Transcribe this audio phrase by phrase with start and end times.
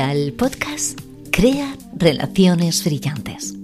[0.00, 1.00] Al podcast
[1.30, 3.54] Crea Relaciones Brillantes.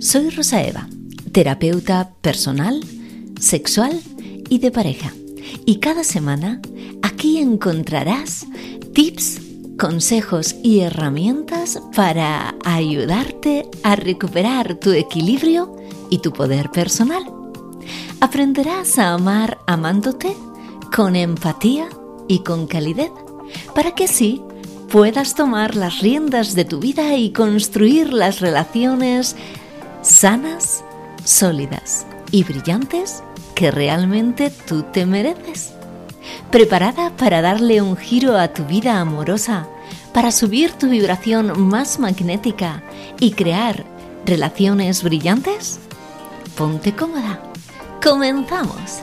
[0.00, 0.88] Soy Rosa Eva,
[1.30, 2.80] terapeuta personal,
[3.38, 4.00] sexual
[4.48, 5.12] y de pareja.
[5.66, 6.60] Y cada semana
[7.02, 8.46] aquí encontrarás
[8.92, 9.40] tips,
[9.78, 15.76] consejos y herramientas para ayudarte a recuperar tu equilibrio
[16.10, 17.22] y tu poder personal.
[18.20, 20.36] Aprenderás a amar amándote
[20.94, 21.88] con empatía
[22.26, 23.12] y con calidez
[23.74, 24.42] para que así
[24.88, 29.36] puedas tomar las riendas de tu vida y construir las relaciones
[30.02, 30.82] sanas,
[31.24, 33.22] sólidas y brillantes
[33.54, 35.74] que realmente tú te mereces.
[36.50, 39.66] ¿Preparada para darle un giro a tu vida amorosa,
[40.14, 42.82] para subir tu vibración más magnética
[43.20, 43.84] y crear
[44.24, 45.80] relaciones brillantes?
[46.56, 47.40] Ponte cómoda.
[48.02, 49.02] Comenzamos.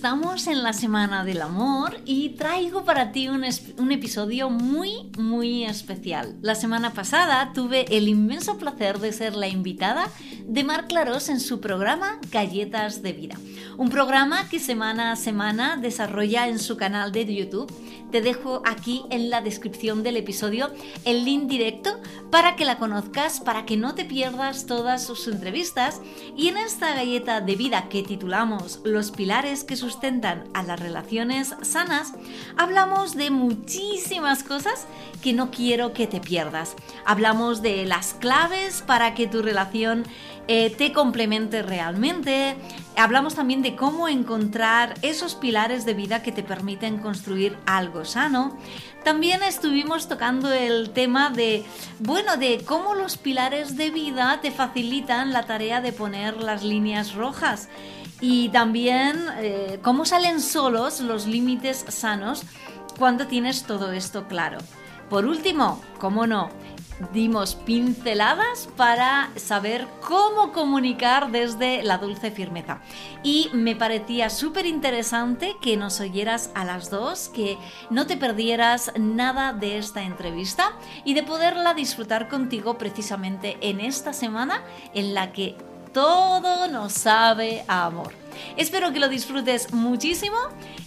[0.00, 3.44] Estamos en la Semana del Amor y traigo para ti un,
[3.76, 6.36] un, episodio muy, muy especial.
[6.40, 10.08] La semana pasada tuve el inmenso placer de ser la invitada
[10.46, 13.36] de Mar Clarós en su programa Galletas de Vida.
[13.76, 17.72] Un programa que semana a semana desarrolla en su canal de YouTube.
[18.10, 20.70] Te dejo aquí en la descripción del episodio
[21.04, 26.00] el link directo para que la conozcas, para que no te pierdas todas sus entrevistas.
[26.36, 31.56] Y en esta galleta de vida que titulamos Los pilares que sustentan a las relaciones
[31.62, 32.12] sanas,
[32.56, 34.86] hablamos de muchísimas cosas
[35.20, 36.76] que no quiero que te pierdas.
[37.04, 40.04] Hablamos de las claves para que tu relación
[40.52, 42.56] eh, te complemente realmente.
[42.96, 48.58] Hablamos también de cómo encontrar esos pilares de vida que te permiten construir algo sano.
[49.04, 51.64] También estuvimos tocando el tema de,
[52.00, 57.14] bueno, de cómo los pilares de vida te facilitan la tarea de poner las líneas
[57.14, 57.68] rojas
[58.20, 62.42] y también eh, cómo salen solos los límites sanos
[62.98, 64.58] cuando tienes todo esto claro.
[65.10, 66.50] Por último, cómo no,
[67.12, 72.80] dimos pinceladas para saber cómo comunicar desde la dulce firmeza.
[73.22, 77.58] Y me parecía súper interesante que nos oyeras a las dos, que
[77.90, 80.72] no te perdieras nada de esta entrevista
[81.04, 84.62] y de poderla disfrutar contigo precisamente en esta semana
[84.94, 85.56] en la que
[85.92, 88.12] todo nos sabe a amor.
[88.56, 90.36] Espero que lo disfrutes muchísimo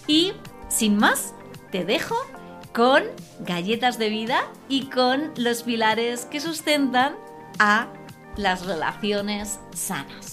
[0.07, 0.34] y
[0.69, 1.34] sin más,
[1.72, 2.16] te dejo
[2.73, 3.03] con
[3.39, 7.16] galletas de vida y con los pilares que sustentan
[7.59, 7.88] a
[8.35, 10.32] las relaciones sanas.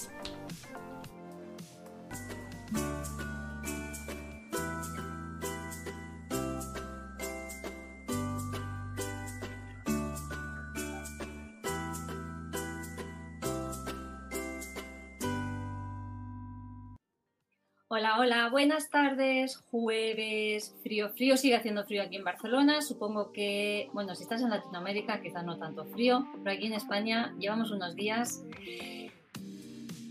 [17.93, 23.89] Hola, hola, buenas tardes, jueves, frío, frío, sigue haciendo frío aquí en Barcelona, supongo que,
[23.91, 27.93] bueno, si estás en Latinoamérica quizás no tanto frío, pero aquí en España llevamos unos
[27.97, 28.45] días.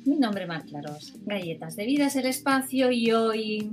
[0.05, 3.73] Mi nombre Mar Claros, Galletas de Vida es el espacio y hoy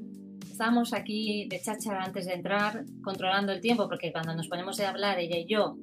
[0.50, 4.90] estamos aquí de cháchara antes de entrar, controlando el tiempo, porque cuando nos ponemos a
[4.90, 5.76] hablar ella y yo,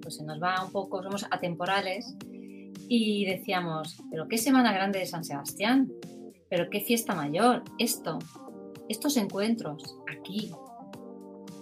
[0.00, 2.16] pues se nos va un poco, somos atemporales,
[2.88, 5.92] y decíamos, pero qué semana grande de San Sebastián,
[6.50, 8.18] pero qué fiesta mayor, esto,
[8.88, 10.50] estos encuentros, aquí,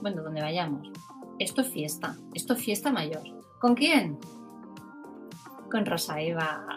[0.00, 0.88] bueno, donde vayamos,
[1.38, 3.22] esto es fiesta, esto es fiesta mayor.
[3.60, 4.18] ¿Con quién?
[5.70, 6.66] Con Rosa Eva.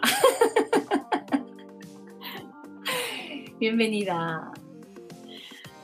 [3.60, 4.52] Bienvenida.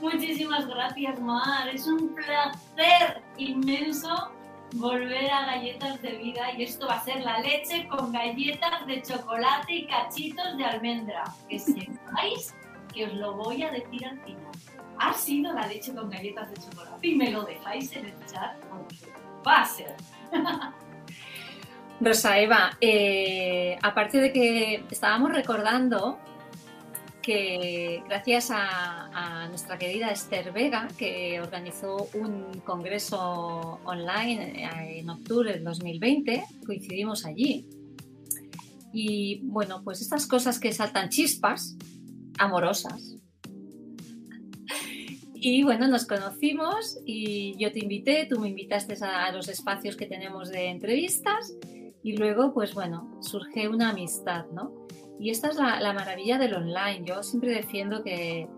[0.01, 1.69] Muchísimas gracias, Mar.
[1.69, 4.36] Es un placer inmenso
[4.75, 9.03] volver a galletas de vida y esto va a ser la leche con galletas de
[9.03, 11.25] chocolate y cachitos de almendra.
[11.49, 12.55] Que sepáis
[12.93, 14.53] que os lo voy a decir al final.
[14.99, 18.57] Ha sido la leche con galletas de chocolate y me lo dejáis en el chat
[18.67, 18.97] porque
[19.47, 19.95] va a ser.
[22.01, 26.19] Rosa Eva, eh, aparte de que estábamos recordando
[27.27, 35.65] que gracias a, nuestra querida Esther Vega, que organizó un congreso online en octubre del
[35.65, 37.67] 2020, coincidimos allí.
[38.93, 41.77] Y bueno, pues estas cosas que saltan chispas,
[42.39, 43.17] amorosas.
[45.35, 50.07] Y bueno, nos conocimos y yo te invité, tú me invitaste a los espacios que
[50.07, 51.57] tenemos de entrevistas
[52.05, 54.87] y luego, pues bueno, surge una amistad, ¿no?
[55.19, 57.03] Y esta es la, maravilla del online.
[57.05, 58.49] Yo siempre defiendo que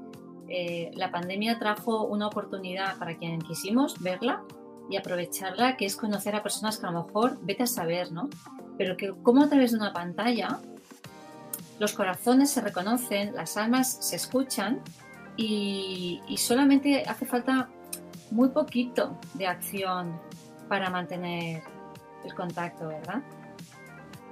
[0.49, 4.43] eh, la pandemia trajo una oportunidad para quien quisimos verla
[4.91, 8.29] y aprovecharla, que es conocer a personas que a lo mejor vete a saber, ¿no?
[8.77, 10.59] Pero que como a través de una pantalla
[11.79, 14.81] los corazones se reconocen, las almas se escuchan
[15.37, 17.69] y, y solamente hace falta
[18.33, 20.19] muy poquito de acción
[20.69, 21.63] para mantener
[22.25, 23.23] el contacto, ¿verdad?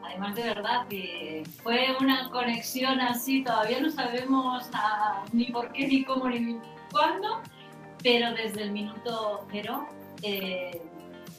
[0.06, 0.87] Además de verdad
[1.62, 6.58] fue una conexión así, todavía no sabemos ah, ni por qué, ni cómo, ni
[6.93, 7.41] cuándo,
[8.03, 9.87] pero desde el minuto cero
[10.23, 10.81] eh,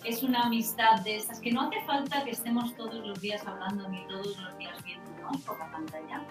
[0.03, 3.87] es una amistad de esas que no hace falta que estemos todos los días hablando
[3.89, 6.21] ni todos los días viéndonos por la pantalla,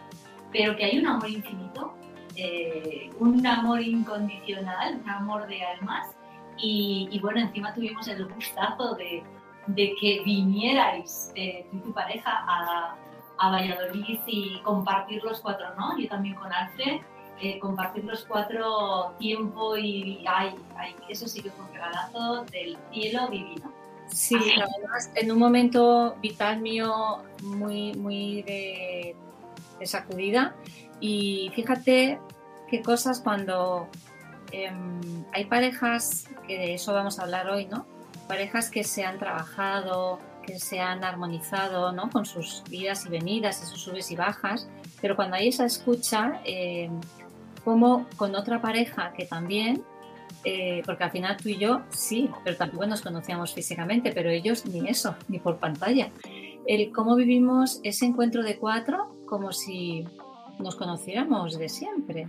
[0.53, 1.95] pero que hay un amor infinito,
[2.37, 6.09] eh, un amor incondicional, un amor de almas
[6.59, 9.23] y, y bueno, encima tuvimos el gustazo de
[9.67, 12.97] de que vinierais eh, tú y tu pareja a,
[13.39, 15.99] a, Valladolid y compartir los cuatro, ¿no?
[15.99, 17.01] Yo también con Alfred,
[17.41, 22.79] eh, compartir los cuatro tiempo y ay, ay, eso sí que fue un regalazo del
[22.93, 23.73] cielo divino.
[24.09, 29.17] Sí, además en un momento vital mío muy, muy de,
[29.79, 30.55] de sacudida
[31.01, 32.21] y fíjate
[32.69, 33.89] qué cosas cuando
[34.53, 34.71] eh,
[35.33, 37.87] hay parejas, que de eso vamos a hablar hoy, ¿no?
[38.27, 42.11] Parejas que se han trabajado, que se han armonizado ¿no?
[42.11, 44.69] con sus vidas y venidas, sus subes y bajas,
[45.01, 46.91] pero cuando hay esa escucha, eh,
[47.65, 49.83] como con otra pareja que también,
[50.45, 54.65] eh, porque al final tú y yo sí, pero tampoco nos conocíamos físicamente, pero ellos
[54.67, 56.11] ni eso, ni por pantalla.
[56.67, 60.05] El cómo vivimos ese encuentro de cuatro como si
[60.61, 62.29] nos conociéramos de siempre.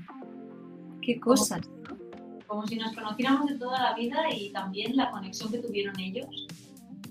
[1.01, 1.61] Qué cosas
[2.47, 6.47] como si nos conociéramos de toda la vida y también la conexión que tuvieron ellos,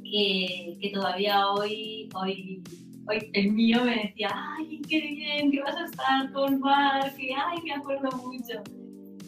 [0.02, 2.62] que, que todavía hoy, hoy,
[3.08, 7.34] hoy el mío me decía, ay, qué bien, que vas a estar con Mar, que
[7.34, 8.62] ay, me acuerdo mucho.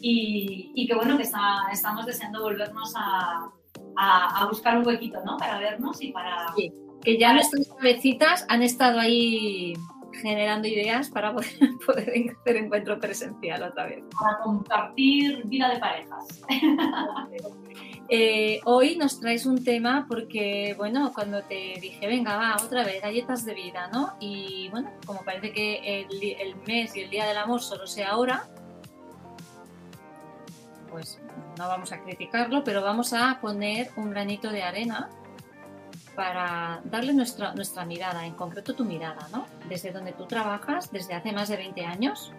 [0.01, 3.49] Y, y que bueno, que está, estamos deseando volvernos a,
[3.97, 5.37] a, a, buscar un huequito, ¿no?
[5.37, 6.53] Para vernos y para...
[6.55, 6.71] Sí,
[7.03, 9.73] que ya nuestras cabecitas han estado ahí
[10.13, 11.49] generando ideas para poder,
[11.85, 14.03] poder hacer encuentro presencial otra vez.
[14.19, 16.25] Para compartir vida de parejas.
[18.09, 23.01] eh, hoy nos traes un tema porque, bueno, cuando te dije, venga, va, otra vez,
[23.01, 24.15] galletas de vida, ¿no?
[24.19, 28.11] Y bueno, como parece que el, el mes y el Día del Amor solo sea
[28.11, 28.47] ahora,
[30.89, 31.19] pues
[31.57, 35.09] no vamos a criticarlo, pero vamos a poner un granito de arena
[36.19, 39.45] para darle nuestra, nuestra mirada, en concreto tu mirada, ¿no?
[39.69, 42.33] Desde donde tú trabajas, desde hace más de 20 años,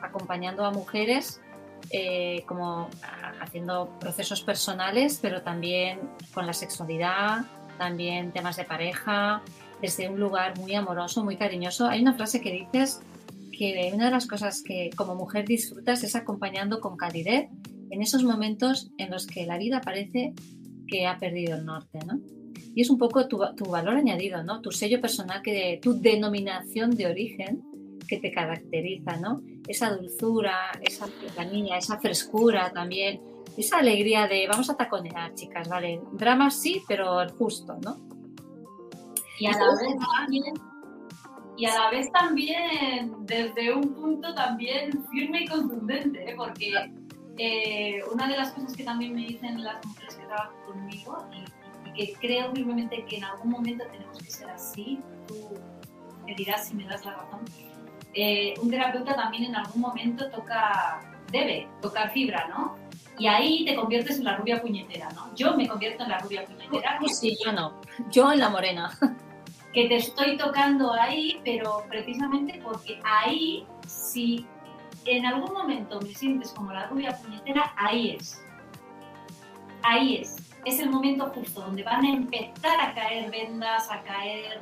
[0.00, 1.42] acompañando a mujeres
[1.90, 2.88] eh, como
[3.38, 6.00] haciendo procesos personales, pero también
[6.32, 7.44] con la sexualidad,
[7.76, 9.42] también temas de pareja,
[9.82, 11.88] desde un lugar muy amoroso, muy cariñoso.
[11.88, 13.02] Hay una frase que dices
[13.52, 17.50] que una de las cosas que como mujer disfrutas es acompañando con calidez
[17.90, 20.32] en esos momentos en los que la vida parece
[20.88, 22.18] que ha perdido el norte, ¿no?
[22.76, 24.60] Y es un poco tu, tu valor añadido, ¿no?
[24.60, 27.64] Tu sello personal, que tu denominación de origen
[28.06, 29.40] que te caracteriza, ¿no?
[29.66, 31.08] Esa dulzura, esa
[31.50, 33.22] niña, esa frescura también,
[33.56, 36.02] esa alegría de vamos a taconear, chicas, ¿vale?
[36.12, 37.96] Drama sí, pero el justo, ¿no?
[39.40, 40.54] Y a la vez también,
[41.56, 46.34] y a la vez también desde un punto también firme y contundente, ¿eh?
[46.36, 46.74] porque
[47.38, 51.55] eh, una de las cosas que también me dicen las mujeres que trabajan conmigo y
[51.96, 55.34] que creo firmemente que en algún momento tenemos que ser así, tú
[56.24, 57.40] me dirás si me das la razón.
[58.14, 61.00] Eh, un terapeuta también en algún momento toca,
[61.30, 62.76] debe tocar fibra, ¿no?
[63.18, 65.34] Y ahí te conviertes en la rubia puñetera, ¿no?
[65.34, 66.98] Yo me convierto en la rubia puñetera.
[67.00, 67.80] Pues sí, yo no.
[68.10, 68.90] Yo en la morena.
[69.72, 74.46] Que te estoy tocando ahí, pero precisamente porque ahí, si
[75.04, 78.42] en algún momento me sientes como la rubia puñetera, ahí es.
[79.82, 84.60] Ahí es es el momento justo donde van a empezar a caer vendas, a caer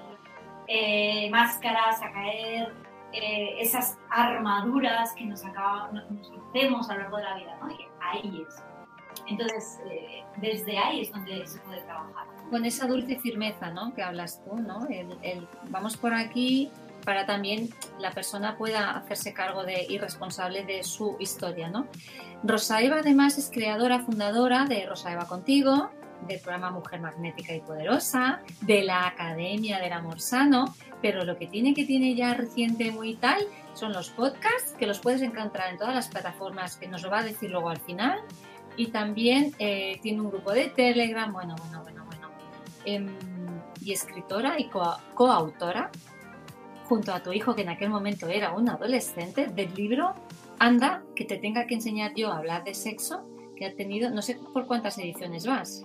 [0.68, 2.74] eh, máscaras, a caer
[3.12, 7.70] eh, esas armaduras que nos, acabamos, nos hacemos a lo largo de la vida, ¿no?
[7.70, 8.62] Y ahí es.
[9.26, 12.26] Entonces, eh, desde ahí es donde se puede trabajar.
[12.50, 13.94] Con esa dulce firmeza, ¿no?
[13.94, 14.86] Que hablas tú, ¿no?
[14.88, 16.70] El, el, vamos por aquí
[17.04, 21.86] para también la persona pueda hacerse cargo de y responsable de su historia, ¿no?
[22.42, 25.90] Rosa Eva además es creadora, fundadora de Rosa Eva Contigo,
[26.26, 31.46] del programa Mujer Magnética y Poderosa, de la Academia del Amor Sano, pero lo que
[31.46, 33.42] tiene que tiene ya reciente muy tal
[33.74, 37.20] son los podcasts, que los puedes encontrar en todas las plataformas, que nos lo va
[37.20, 38.20] a decir luego al final,
[38.76, 42.28] y también eh, tiene un grupo de Telegram, bueno, bueno, bueno, bueno,
[42.84, 43.06] eh,
[43.80, 45.90] y escritora y co coautora
[46.84, 50.14] junto a tu hijo, que en aquel momento era un adolescente, del libro
[50.58, 53.24] Anda, que te tenga que enseñar yo a hablar de sexo,
[53.56, 55.84] que ha tenido, no sé por cuántas ediciones vas.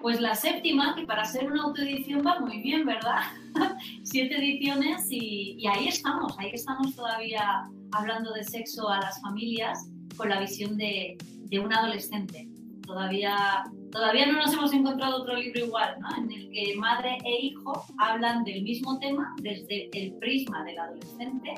[0.00, 3.22] Pues la séptima, que para ser una autoedición va muy bien, ¿verdad?
[4.02, 10.28] Siete ediciones y, ahí estamos, ahí estamos todavía hablando de sexo a las familias con
[10.28, 12.48] la visión de, de un adolescente.
[12.86, 13.64] Todavía,
[13.94, 16.08] todavía no nos hemos encontrado otro libro igual, ¿no?
[16.18, 21.54] en el que madre e hijo hablan del mismo tema desde el prisma del adolescente,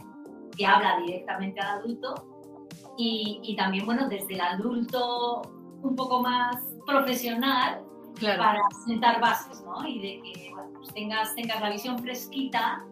[0.56, 2.14] que habla directamente al adulto,
[2.98, 5.42] y, y también, bueno, desde el adulto
[5.82, 7.82] un poco más profesional
[8.18, 8.42] Claro.
[8.42, 9.86] para sentar bases, ¿no?
[9.86, 12.82] Y de que bueno, pues tengas, tengas la visión fresquita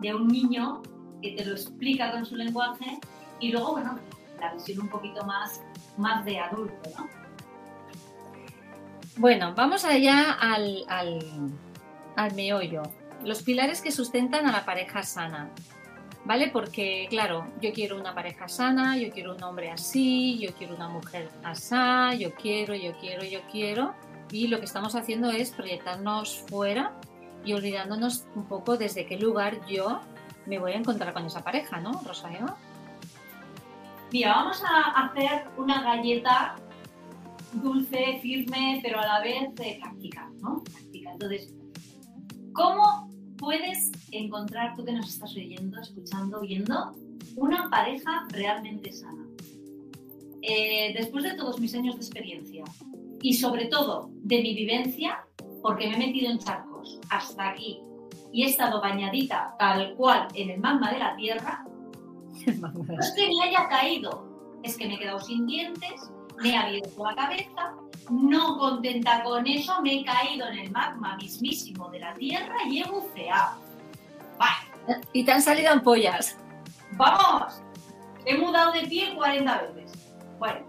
[0.00, 0.82] de un niño
[1.22, 2.98] que te lo explica con su lenguaje
[3.40, 3.98] y luego, bueno,
[4.40, 5.62] la visión un poquito más,
[5.96, 7.23] más de adulto, ¿no?
[9.16, 11.20] Bueno, vamos allá al, al,
[12.16, 12.82] al meollo.
[13.22, 15.50] Los pilares que sustentan a la pareja sana.
[16.24, 16.48] ¿Vale?
[16.48, 20.88] Porque, claro, yo quiero una pareja sana, yo quiero un hombre así, yo quiero una
[20.88, 23.94] mujer así, yo quiero, yo quiero, yo quiero.
[24.30, 26.94] Y lo que estamos haciendo es proyectarnos fuera
[27.44, 30.00] y olvidándonos un poco desde qué lugar yo
[30.46, 32.56] me voy a encontrar con esa pareja, ¿no, Rosa Eva?
[34.10, 36.56] Mira, vamos a hacer una galleta
[37.62, 40.62] dulce, firme, pero a la vez práctica, ¿no?
[40.62, 41.12] Práctica.
[41.12, 41.54] Entonces,
[42.52, 46.94] ¿cómo puedes encontrar, tú que nos estás oyendo, escuchando, viendo,
[47.36, 49.26] una pareja realmente sana?
[50.42, 52.64] Eh, después de todos mis años de experiencia
[53.22, 55.26] y sobre todo de mi vivencia,
[55.62, 57.80] porque me he metido en charcos hasta aquí
[58.32, 61.64] y he estado bañadita tal cual en el magma de la tierra,
[62.60, 66.10] no es que me haya caído, es que me he quedado sin dientes,
[66.42, 67.74] me he abierto la cabeza,
[68.10, 72.82] no contenta con eso, me he caído en el magma mismísimo de la tierra y
[72.82, 73.60] he buceado.
[74.38, 76.36] Vale, Y te han salido ampollas.
[76.96, 77.62] ¡vamos!
[78.26, 80.14] He mudado de pie 40 veces.
[80.38, 80.60] Bueno,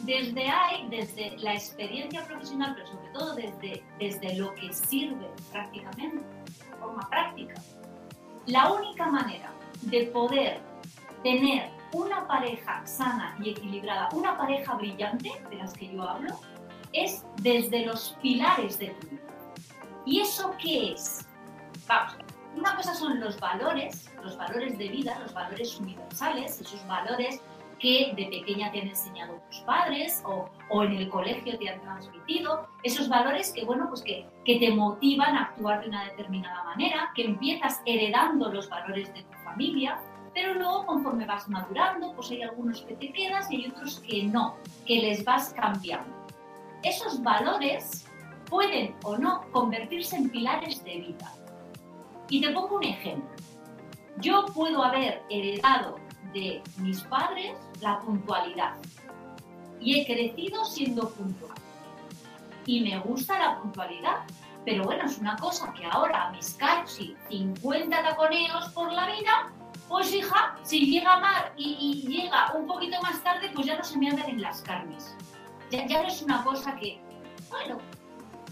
[0.00, 6.24] desde ahí, desde la experiencia profesional, pero sobre todo desde, desde lo que sirve prácticamente,
[6.44, 7.54] de forma práctica,
[8.46, 9.52] la única manera
[9.82, 10.60] de poder
[11.22, 16.34] tener una pareja sana y equilibrada, una pareja brillante, de las que yo hablo,
[16.92, 19.22] es desde los pilares de tu vida.
[20.04, 21.26] ¿Y eso qué es?
[21.86, 22.16] Vamos,
[22.56, 27.40] una cosa son los valores, los valores de vida, los valores universales, esos valores
[27.78, 30.48] que de pequeña te han enseñado tus padres o,
[30.82, 35.36] en el colegio te han transmitido, esos valores que, bueno, pues que, que te motivan
[35.36, 39.98] a actuar de una determinada manera, que empiezas heredando los valores de tu familia,
[40.34, 44.24] pero luego conforme vas madurando, pues hay algunos que te quedas y hay otros que
[44.24, 46.12] no, que les vas cambiando.
[46.82, 48.06] Esos valores
[48.50, 51.32] pueden o no convertirse en pilares de vida.
[52.28, 53.30] Y te pongo un ejemplo.
[54.18, 55.96] Yo puedo haber heredado
[56.32, 58.74] de mis padres la puntualidad
[59.80, 61.54] y he crecido siendo puntual.
[62.66, 64.24] Y me gusta la puntualidad,
[64.64, 69.52] pero bueno, es una cosa que ahora a mis casi 50 taconeos por la vida,
[69.88, 73.84] pues hija, si llega Mar y, y llega un poquito más tarde, pues ya no
[73.84, 75.16] se me andan en las carnes.
[75.70, 77.00] Ya, ya no es una cosa que,
[77.50, 77.78] bueno,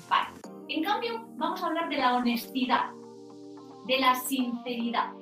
[0.08, 0.28] vale.
[0.68, 2.90] En cambio, vamos a hablar de la honestidad,
[3.86, 5.12] de la sinceridad.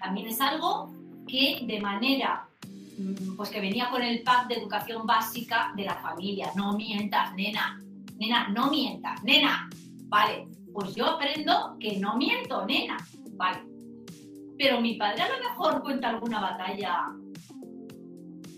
[0.00, 0.92] También es algo
[1.26, 2.48] que de manera,
[2.98, 6.50] mm, pues que venía con el pack de educación básica de la familia.
[6.54, 7.80] No mientas, nena.
[8.16, 9.68] Nena, no mientas, nena.
[10.08, 12.96] Vale, pues yo aprendo que no miento, nena.
[13.36, 13.67] Vale.
[14.58, 17.06] Pero mi padre a lo mejor cuenta alguna batalla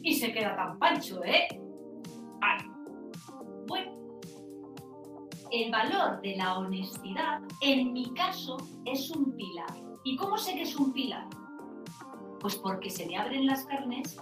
[0.03, 1.47] y se queda tan pancho, ¿eh?
[2.41, 2.65] Vale.
[3.67, 3.93] Bueno,
[5.53, 9.69] el valor de la honestidad, en mi caso, es un pilar.
[10.05, 11.29] ¿Y cómo sé que es un pilar?
[12.41, 14.17] Pues porque se me abren las carnes,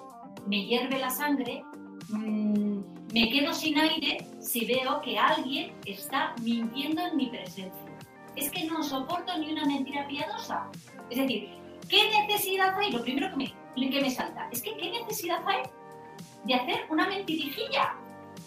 [0.46, 1.62] me hierve la sangre,
[2.08, 2.80] mmm,
[3.14, 7.96] me quedo sin aire si veo que alguien está mintiendo en mi presencia.
[8.34, 10.68] Es que no soporto ni una mentira piadosa.
[11.10, 11.57] Es decir,
[11.88, 12.92] ¿qué necesidad hay?
[12.92, 15.62] Lo primero que me, que me salta es que ¿qué necesidad hay
[16.44, 17.94] de hacer una mentirijilla?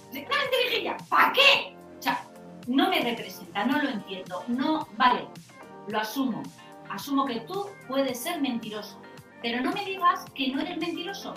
[0.09, 0.97] ¿Una mentirijilla?
[1.09, 1.75] ¿Para qué?
[1.99, 2.25] O sea,
[2.67, 5.27] no me representa, no lo entiendo, no, vale,
[5.87, 6.43] lo asumo.
[6.89, 8.99] Asumo que tú puedes ser mentiroso,
[9.41, 11.33] pero no me digas que no eres mentiroso,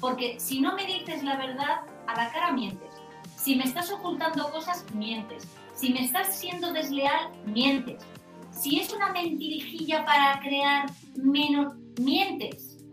[0.00, 2.88] porque si no me dices la verdad, a la cara mientes.
[3.36, 5.46] Si me estás ocultando cosas, mientes.
[5.74, 8.04] Si me estás siendo desleal, mientes.
[8.58, 12.84] Si es una mentirijilla para crear menos, mientes.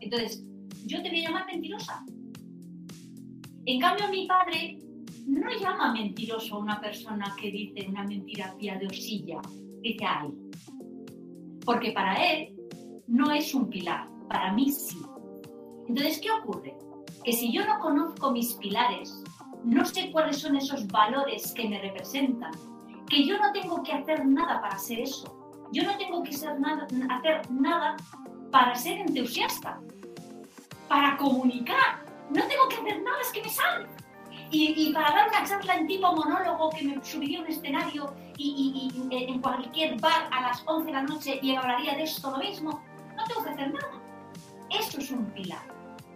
[0.00, 0.44] Entonces,
[0.86, 2.04] yo te voy a llamar mentirosa.
[3.64, 4.76] En cambio, mi padre
[5.24, 9.40] no llama mentiroso a una persona que dice una mentira piadosilla.
[9.82, 10.30] Dice, ay.
[11.64, 12.56] Porque para él
[13.06, 14.98] no es un pilar, para mí sí.
[15.86, 16.76] Entonces, ¿qué ocurre?
[17.22, 19.22] Que si yo no conozco mis pilares,
[19.64, 22.52] no sé cuáles son esos valores que me representan,
[23.08, 25.34] que yo no tengo que hacer nada para ser eso.
[25.72, 27.96] Yo no tengo que ser nada, hacer nada
[28.50, 29.80] para ser entusiasta,
[30.88, 32.04] para comunicar.
[32.30, 33.88] No tengo que hacer nada, es que me sale.
[34.50, 38.88] Y, para dar una charla en tipo monólogo que me subiría a un escenario y,
[39.10, 42.38] y, en cualquier bar a las 11 de la noche y hablaría de esto lo
[42.38, 42.80] mismo,
[43.16, 44.00] no tengo que hacer nada.
[44.70, 45.66] Eso es un pilar.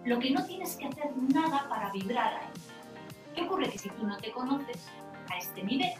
[0.04, 2.48] Lo que no tienes que hacer nada para vibrar ahí.
[3.34, 3.70] ¿Qué ocurre?
[3.70, 4.88] Que si tú no te conoces
[5.30, 5.90] a este nivel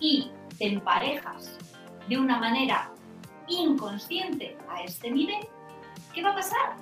[0.00, 1.58] y te emparejas
[2.08, 2.90] de una manera
[3.48, 5.46] inconsciente a este nivel,
[6.14, 6.76] ¿qué va a pasar?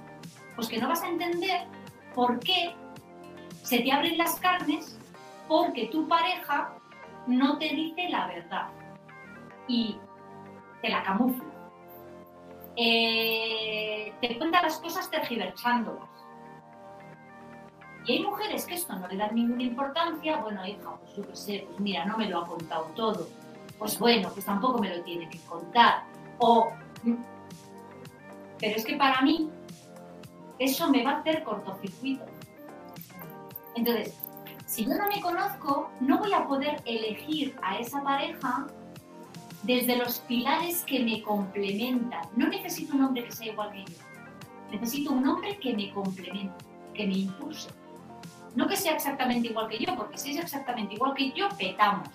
[0.55, 1.67] Pues que no vas a entender
[2.15, 2.75] por qué
[3.63, 4.99] se te abren las carnes
[5.49, 6.73] porque tu pareja
[7.27, 8.69] no te dice la verdad
[9.69, 9.97] y
[10.81, 11.45] te la camufla.
[12.77, 16.09] Eh, te cuenta las cosas tergiversándolas.
[18.07, 21.37] Y hay mujeres que esto no le dan ninguna importancia, bueno, hija, pues yo qué
[21.37, 23.29] sé, pues mira, no me lo ha contado todo.
[23.79, 26.05] Pues bueno, pues tampoco me lo tiene que contar.
[26.39, 26.69] O,
[28.61, 29.51] pero es que para mí
[30.59, 32.25] eso me va a hacer cortocircuito.
[33.75, 34.17] Entonces,
[34.67, 38.69] si yo no me conozco, no voy a poder elegir a esa pareja
[39.65, 42.23] desde los pilares que me complementan.
[42.37, 43.99] No necesito un hombre que sea igual que yo.
[44.71, 47.71] Necesito un hombre que me complemente, que me impulse.
[48.57, 52.09] No que sea exactamente igual que yo, porque si es exactamente igual que yo, petamos.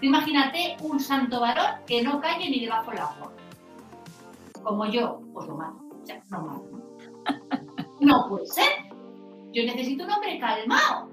[0.00, 3.32] imagínate un santo varón que no calle ni debajo del agua.
[4.62, 5.82] Como yo, pues lo mato.
[6.02, 6.70] O sea, no mato.
[8.00, 8.68] No puede ser.
[9.52, 11.10] Yo necesito un hombre calmado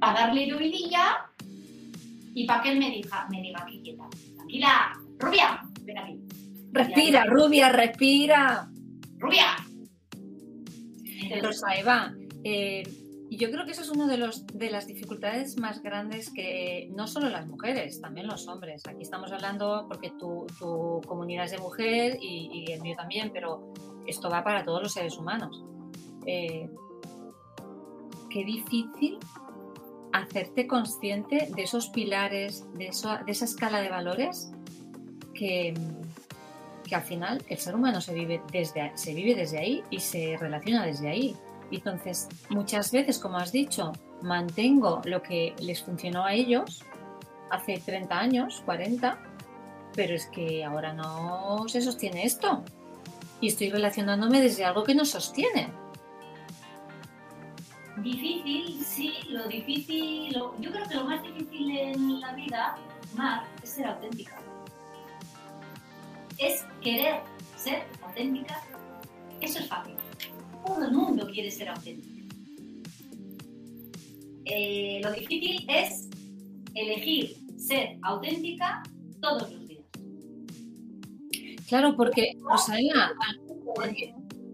[0.00, 1.30] para darle llovidilla
[2.34, 4.08] y para que él me diga, me diga aquí quieta.
[4.36, 6.20] Tranquila, rubia, ven aquí.
[6.72, 8.68] Respira, rubia, respira.
[9.18, 9.56] Rubia.
[11.30, 12.82] Entonces, Eva, eh,
[13.38, 17.06] yo creo que eso es una de, los, de las dificultades más grandes que no
[17.06, 18.82] solo las mujeres, también los hombres.
[18.86, 23.72] Aquí estamos hablando porque tu, tu comunidad es de mujer y, el mío también, pero
[24.06, 25.64] esto va para todos los seres humanos.
[26.26, 26.68] Eh,
[28.28, 29.18] qué difícil
[30.12, 32.90] hacerte consciente de esos pilares, de,
[33.24, 34.50] de esa escala de valores
[35.32, 35.74] que,
[36.84, 40.36] que, al final el ser humano se vive, desde, se vive desde ahí y se
[40.36, 41.36] relaciona desde ahí.
[41.70, 46.84] Entonces, muchas veces, como has dicho, mantengo lo que les funcionó a ellos
[47.50, 49.18] hace 30 años, 40,
[49.94, 52.62] pero es que ahora no se sostiene esto.
[53.40, 55.70] Y estoy relacionándome desde algo que no sostiene.
[57.98, 62.76] Difícil, sí, lo difícil, yo creo que lo más difícil en la vida,
[63.14, 64.36] Mar, es ser auténtica.
[66.38, 67.22] Es querer
[67.56, 68.62] ser auténtica.
[69.40, 69.96] Eso es fácil
[70.66, 72.18] todo el mundo quiere ser auténtico.
[74.44, 76.08] Eh, lo difícil es
[76.74, 78.82] elegir ser auténtica
[79.20, 79.84] todos los días.
[81.68, 83.12] Claro, porque, Rosalía,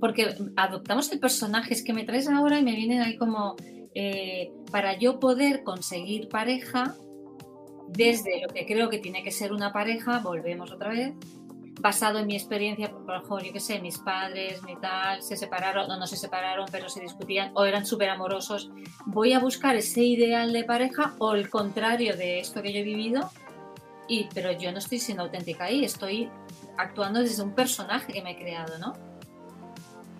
[0.01, 3.55] porque, adoptamos el personaje, es que me traes ahora y me vienen ahí como,
[3.95, 6.97] eh, para yo poder conseguir pareja,
[7.89, 11.15] desde lo que creo que tiene que ser una pareja, volvemos otra vez,
[11.81, 15.89] basado en mi experiencia, por ejemplo, yo qué sé, mis padres, mi tal, se separaron,
[15.89, 18.71] no, no se separaron, pero se discutían o eran súper amorosos,
[19.07, 22.85] voy a buscar ese ideal de pareja o el contrario de esto que yo he
[22.85, 23.31] vivido,
[24.09, 26.31] y, pero yo no estoy siendo auténtica ahí, estoy
[26.77, 28.93] actuando desde un personaje que me he creado, ¿no?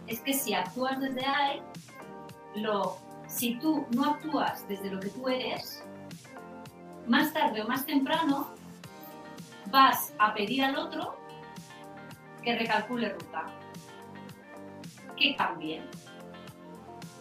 [0.07, 1.63] Es que si actúas desde ahí,
[2.57, 5.83] lo, si tú no actúas desde lo que tú eres,
[7.07, 8.55] más tarde o más temprano
[9.71, 11.24] vas a pedir al otro
[12.45, 13.47] que recalcule ruta,
[15.17, 15.83] que cambie.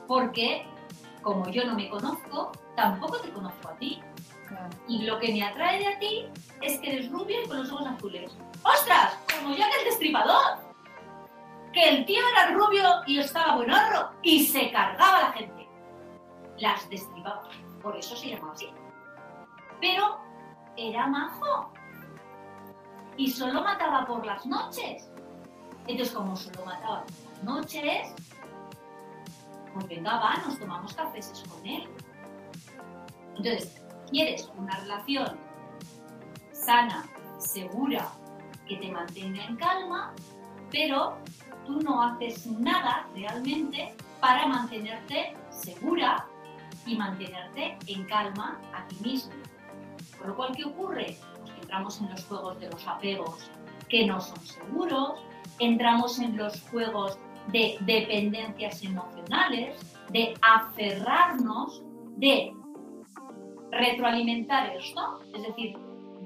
[0.07, 0.65] Porque
[1.23, 4.01] como yo no me conozco, tampoco te conozco a ti.
[4.87, 6.25] Y lo que me atrae de ti
[6.61, 8.37] es que eres rubia y con los ojos azules.
[8.63, 9.17] ¡Ostras!
[9.39, 10.59] Como ya que el destripador.
[11.71, 15.67] Que el tío era rubio y estaba buenorro y se cargaba la gente.
[16.57, 17.49] Las destripaba.
[17.81, 18.69] Por eso se llamaba así.
[19.81, 20.19] Pero
[20.77, 21.73] era majo.
[23.17, 25.09] Y solo mataba por las noches.
[25.87, 28.13] Entonces, como solo mataba las noches,
[29.73, 31.87] pues venga, va, nos tomamos cafés con él.
[33.35, 35.37] Entonces, quieres una relación
[36.51, 37.05] sana,
[37.39, 38.09] segura,
[38.67, 40.13] que te mantenga en calma,
[40.71, 41.17] pero
[41.65, 46.25] tú no haces nada realmente para mantenerte segura
[46.85, 49.33] y mantenerte en calma a ti mismo.
[50.17, 51.17] Con lo cual, ¿qué ocurre?
[51.73, 53.49] Entramos en los juegos de los apegos
[53.89, 55.13] que no son seguros,
[55.57, 57.17] entramos en los juegos
[57.51, 59.75] de dependencias emocionales,
[60.11, 61.81] de aferrarnos
[62.17, 62.53] de
[63.71, 65.75] retroalimentar esto, es decir,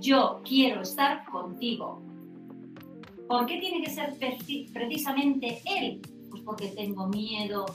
[0.01, 2.01] yo quiero estar contigo.
[3.29, 4.17] ¿Por qué tiene que ser
[4.73, 6.01] precisamente él?
[6.29, 7.67] Pues porque tengo miedo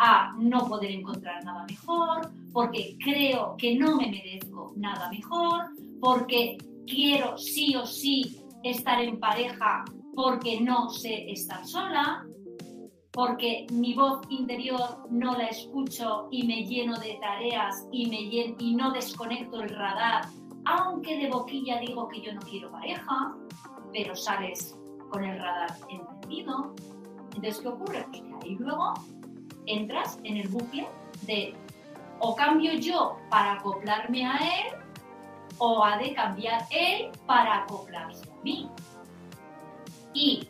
[0.00, 5.66] a no poder encontrar nada mejor, porque creo que no me merezco nada mejor,
[6.00, 12.26] porque quiero sí o sí estar en pareja porque no sé estar sola,
[13.12, 18.18] porque mi voz interior no la escucho y me lleno de tareas y, me
[18.58, 20.26] y no desconecto el radar,
[20.64, 23.34] aunque de boquilla digo que yo no quiero pareja,
[23.92, 24.76] pero sales
[25.10, 26.74] con el radar encendido.
[27.34, 28.06] Entonces, ¿qué ocurre?
[28.10, 28.94] Pues que ahí luego
[29.66, 30.86] entras en el bucle
[31.26, 31.54] de
[32.20, 34.79] o cambio yo para acoplarme a él
[35.60, 38.68] o ha de cambiar él para acoplarse a mí.
[40.12, 40.48] Y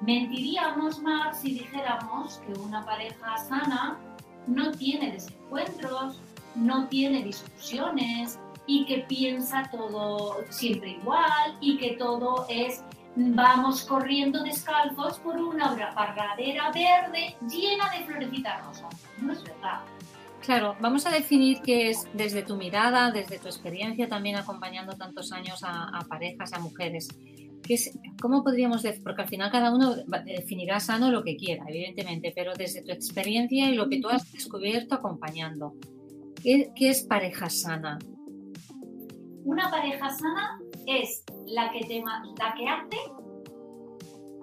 [0.00, 3.98] mentiríamos más si dijéramos que una pareja sana
[4.46, 6.20] no tiene desencuentros,
[6.56, 12.82] no tiene discusiones y que piensa todo siempre igual y que todo es
[13.14, 18.94] vamos corriendo descalzos por una barradera verde llena de florecitas rosas.
[19.18, 19.80] No es verdad.
[20.42, 25.30] Claro, vamos a definir qué es desde tu mirada, desde tu experiencia también acompañando tantos
[25.30, 27.08] años a, parejas, a mujeres.
[27.62, 29.04] ¿Qué es, ¿Cómo podríamos decir?
[29.04, 33.70] Porque al final cada uno definirá sano lo que quiera, evidentemente, pero desde tu experiencia
[33.70, 35.74] y lo que tú has descubierto acompañando.
[36.42, 38.00] ¿Qué, qué es pareja sana?
[39.44, 42.96] Una pareja sana es la que, te, la que hace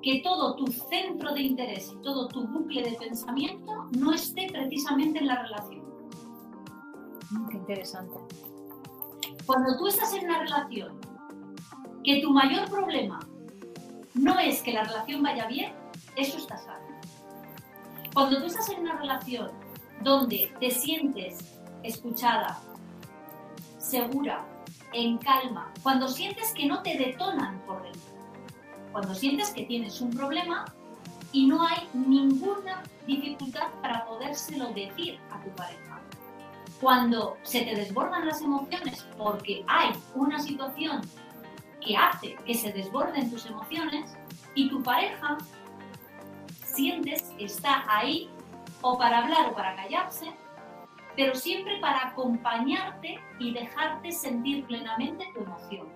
[0.01, 5.19] que todo tu centro de interés y todo tu bucle de pensamiento no esté precisamente
[5.19, 5.78] en la relación.
[7.31, 8.17] Mm, qué interesante.
[9.45, 10.99] Cuando tú estás en una relación
[12.03, 13.19] que tu mayor problema
[14.13, 15.73] no es que la relación vaya bien,
[16.15, 16.87] eso está sano.
[18.13, 19.51] Cuando tú estás en una relación
[20.01, 21.37] donde te sientes
[21.83, 22.59] escuchada,
[23.77, 24.45] segura,
[24.93, 28.01] en calma, cuando sientes que no te detonan por dentro,
[28.91, 30.65] cuando sientes que tienes un problema
[31.31, 35.88] y no hay ninguna dificultad para podérselo decir a tu pareja.
[36.81, 41.01] Cuando se te desbordan las emociones porque hay una situación
[41.85, 44.17] que hace que se desborden tus emociones
[44.55, 45.37] y tu pareja
[46.63, 48.29] sientes que está ahí
[48.81, 50.31] o para hablar o para callarse,
[51.15, 55.87] pero siempre para acompañarte y dejarte sentir plenamente tu emoción.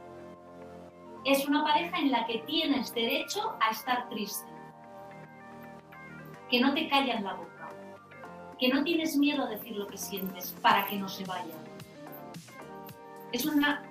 [1.26, 4.52] Es una pareja en la que tienes derecho a estar triste,
[6.50, 7.53] que no te callan la boca,
[8.60, 11.56] que no tienes miedo a decir lo que sientes para que no se vaya.
[13.32, 13.84] Es una,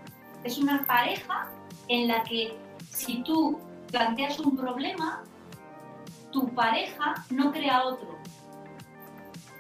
[0.45, 1.51] es una pareja
[1.89, 2.57] en la que
[2.91, 3.59] si tú
[3.91, 5.25] planteas un problema,
[6.31, 8.19] tu pareja no crea otro,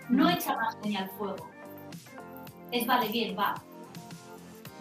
[0.08, 1.52] no echa más leña al fuego
[2.72, 3.54] es vale, bien, va.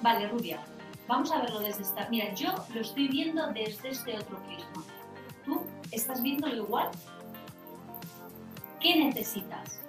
[0.02, 0.62] Vale, rubia,
[1.08, 2.08] vamos a verlo desde esta.
[2.10, 4.84] Mira, yo lo estoy viendo desde este otro prisma.
[5.46, 6.90] ¿Tú estás viéndolo igual?
[8.80, 9.81] ¿Qué necesitas?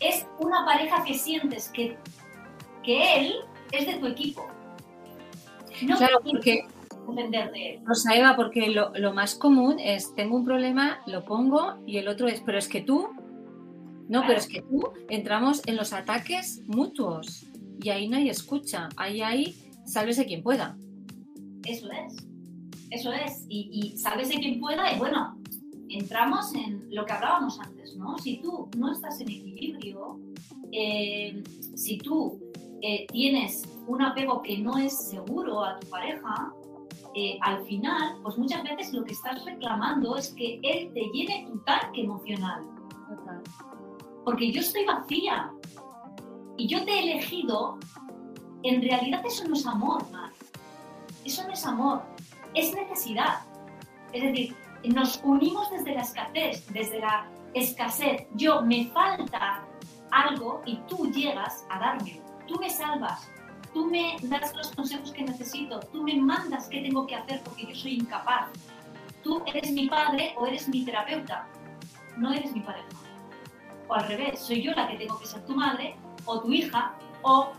[0.00, 1.96] Es una pareja que sientes que,
[2.82, 3.34] que él
[3.72, 4.46] es de tu equipo.
[5.82, 6.66] No claro, porque
[7.08, 7.80] depender de él.
[7.84, 12.08] Rosa Eva, porque lo, lo, más común es tengo un problema, lo pongo y el
[12.08, 13.08] otro es, pero es que tú,
[14.08, 17.46] no, pero es que tú entramos en los ataques mutuos
[17.82, 19.56] y ahí no hay escucha, ahí hay
[19.86, 20.76] sálvese quien pueda.
[21.64, 22.16] Eso es,
[22.90, 23.44] eso es.
[23.48, 25.37] Y, y sálvese quien pueda y bueno,
[25.90, 28.18] entramos en lo que hablábamos antes, ¿no?
[28.18, 30.20] Si tú no estás en equilibrio,
[30.72, 31.42] eh,
[31.74, 32.40] si tú
[32.82, 36.52] eh, tienes un apego que no es seguro a tu pareja,
[37.14, 41.46] eh, al final, pues muchas veces lo que estás reclamando es que él te llene
[41.50, 42.64] tu tanque emocional.
[44.24, 45.50] Porque yo estoy vacía,
[46.58, 47.78] y yo te he elegido,
[48.64, 50.32] en realidad eso no es amor, Mar.
[51.24, 52.02] Eso no es amor,
[52.52, 53.40] es necesidad.
[54.12, 58.26] Es decir, nos unimos desde la escasez, desde la escasez.
[58.34, 59.64] Yo me falta
[60.10, 62.20] algo y tú llegas a darme.
[62.46, 63.30] Tú me salvas,
[63.74, 67.66] tú me das los consejos que necesito, tú me mandas qué tengo que hacer porque
[67.66, 68.48] yo soy incapaz.
[69.22, 71.46] Tú eres mi padre o eres mi terapeuta,
[72.16, 72.88] no eres mi pareja.
[73.88, 76.94] O al revés, soy yo la que tengo que ser tu madre o tu hija
[77.22, 77.50] o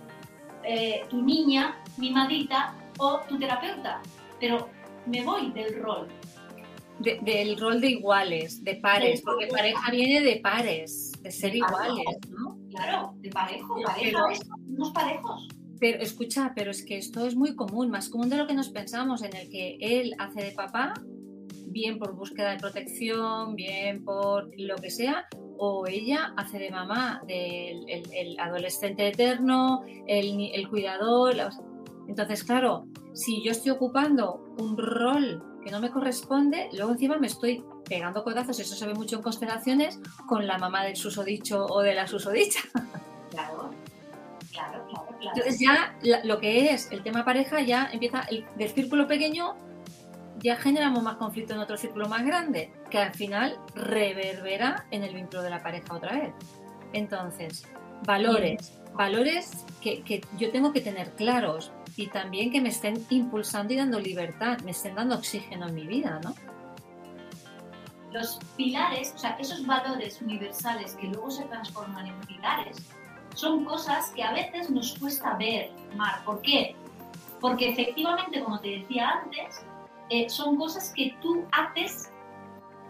[0.64, 4.02] eh, tu niña mimadita o tu terapeuta.
[4.40, 4.70] Pero
[5.06, 6.08] me voy del rol.
[7.00, 12.58] Del rol de iguales, de pares, porque pareja viene de pares, de ser iguales, ¿no?
[12.70, 14.26] Claro, de parejo, pareja,
[14.68, 15.48] unos parejos.
[15.80, 18.70] Pero escucha, pero es que esto es muy común, más común de lo que nos
[18.70, 20.94] pensamos, en el que él hace de papá
[21.72, 27.22] bien por búsqueda de protección, bien por lo que sea, o ella hace de mamá
[27.28, 31.36] del el, adolescente eterno, el, el cuidador.
[32.08, 37.28] Entonces, claro, si yo estoy ocupando un rol que no me corresponde, luego encima me
[37.28, 41.82] estoy pegando codazos, eso se ve mucho en constelaciones, con la mamá del susodicho o
[41.82, 42.62] de la susodicha.
[43.30, 43.70] Claro,
[44.52, 45.06] claro, claro.
[45.20, 45.36] claro.
[45.36, 49.56] Entonces ya lo que es el tema pareja ya empieza el, del círculo pequeño
[50.42, 55.14] ya generamos más conflicto en otro círculo más grande, que al final reverbera en el
[55.14, 56.34] vínculo de la pareja otra vez.
[56.94, 57.68] Entonces,
[58.06, 63.74] valores, valores que, que, yo tengo que tener claros y también que me estén impulsando
[63.74, 66.34] y dando libertad, me estén dando oxígeno en mi vida, ¿no?
[68.12, 72.78] Los pilares, o sea, esos valores universales que luego se transforman en pilares,
[73.36, 76.24] son cosas que a veces nos cuesta ver, Mar.
[76.26, 76.76] ¿Por qué?
[77.40, 79.64] Porque efectivamente, como te decía antes,
[80.10, 82.12] eh, son cosas que tú haces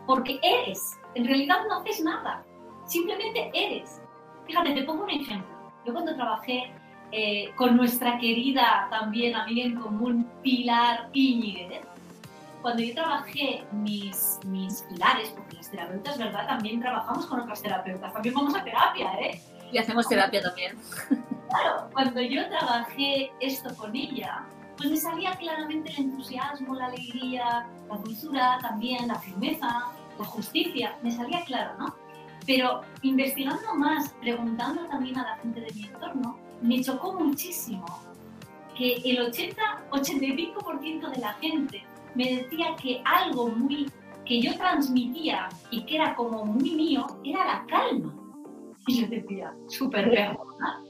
[0.08, 0.98] porque eres.
[1.16, 2.44] En realidad no haces nada,
[2.86, 4.02] simplemente eres.
[4.48, 5.72] Fíjate, te pongo un ejemplo.
[5.86, 6.74] Yo cuando trabajé
[7.12, 11.82] eh, con nuestra querida también amiga en común Pilar Íñiguez,
[12.62, 16.46] cuando yo trabajé mis, mis pilares, porque las terapeutas, ¿verdad?
[16.48, 19.42] También trabajamos con otras terapeutas, también vamos a terapia, ¿eh?
[19.72, 20.78] Y hacemos terapia también.
[21.50, 24.46] Claro, cuando yo trabajé esto con ella,
[24.78, 30.96] pues me salía claramente el entusiasmo, la alegría, la dulzura también, la firmeza, la justicia,
[31.02, 31.96] me salía claro, ¿no?
[32.46, 37.86] Pero investigando más, preguntando también a la gente de mi entorno, me chocó muchísimo
[38.78, 41.84] que el 80-85% de la gente
[42.16, 43.88] me decía que algo muy
[44.26, 48.16] que yo transmitía y que era como muy mío era la calma.
[48.88, 50.84] Y yo decía, súper perdona.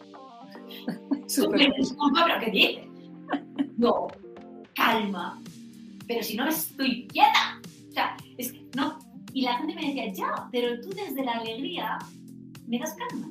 [1.27, 2.89] Súper disculpa, pero ¿qué dices?
[3.77, 4.07] no,
[4.75, 5.39] calma,
[6.07, 7.61] pero si no estoy quieta.
[7.89, 8.99] O sea, es que no.
[9.33, 11.97] Y la gente me decía, ya, pero tú desde la alegría
[12.67, 13.29] me das calma.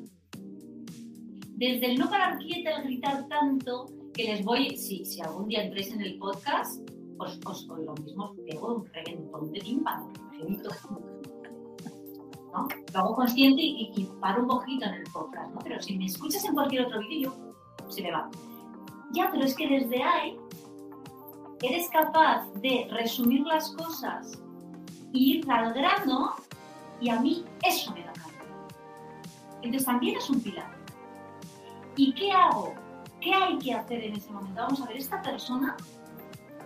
[1.58, 5.64] Desde el no parar quieta, el gritar tanto, que les voy, si, si algún día
[5.64, 10.08] entréis en el podcast, os, os con lo mismo pego un reventón de tímpano.
[12.52, 12.68] ¿no?
[12.94, 15.58] Lo hago consciente y, y, paro un poquito en el podcast, ¿no?
[15.64, 17.34] Pero si me escuchas en cualquier otro vídeo,
[17.88, 18.30] se me va.
[19.10, 20.38] Ya, pero es que desde ahí
[21.60, 24.40] eres capaz de resumir las cosas
[25.12, 26.36] y ir al grano
[27.00, 28.68] y a mí eso me da calma.
[29.62, 30.77] Entonces también es un pilar.
[31.98, 32.74] ¿Y qué hago?
[33.20, 34.62] ¿Qué hay que hacer en ese momento?
[34.62, 35.76] Vamos a ver, esta persona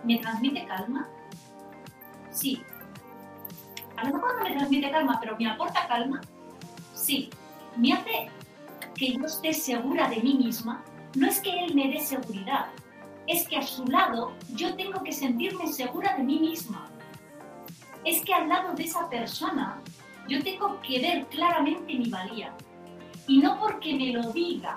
[0.03, 1.09] me transmite calma.
[2.29, 2.61] Sí.
[3.97, 6.21] A lo mejor no me transmite calma, pero me aporta calma.
[6.93, 7.31] Sí.
[7.75, 8.29] Me hace
[8.95, 10.83] que yo esté segura de mí misma
[11.15, 12.67] no es que él me dé seguridad,
[13.27, 16.87] es que a su lado yo tengo que sentirme segura de mí misma.
[18.03, 19.81] Es que al lado de esa persona
[20.27, 22.53] yo tengo que ver claramente mi valía.
[23.27, 24.75] Y no porque me lo diga,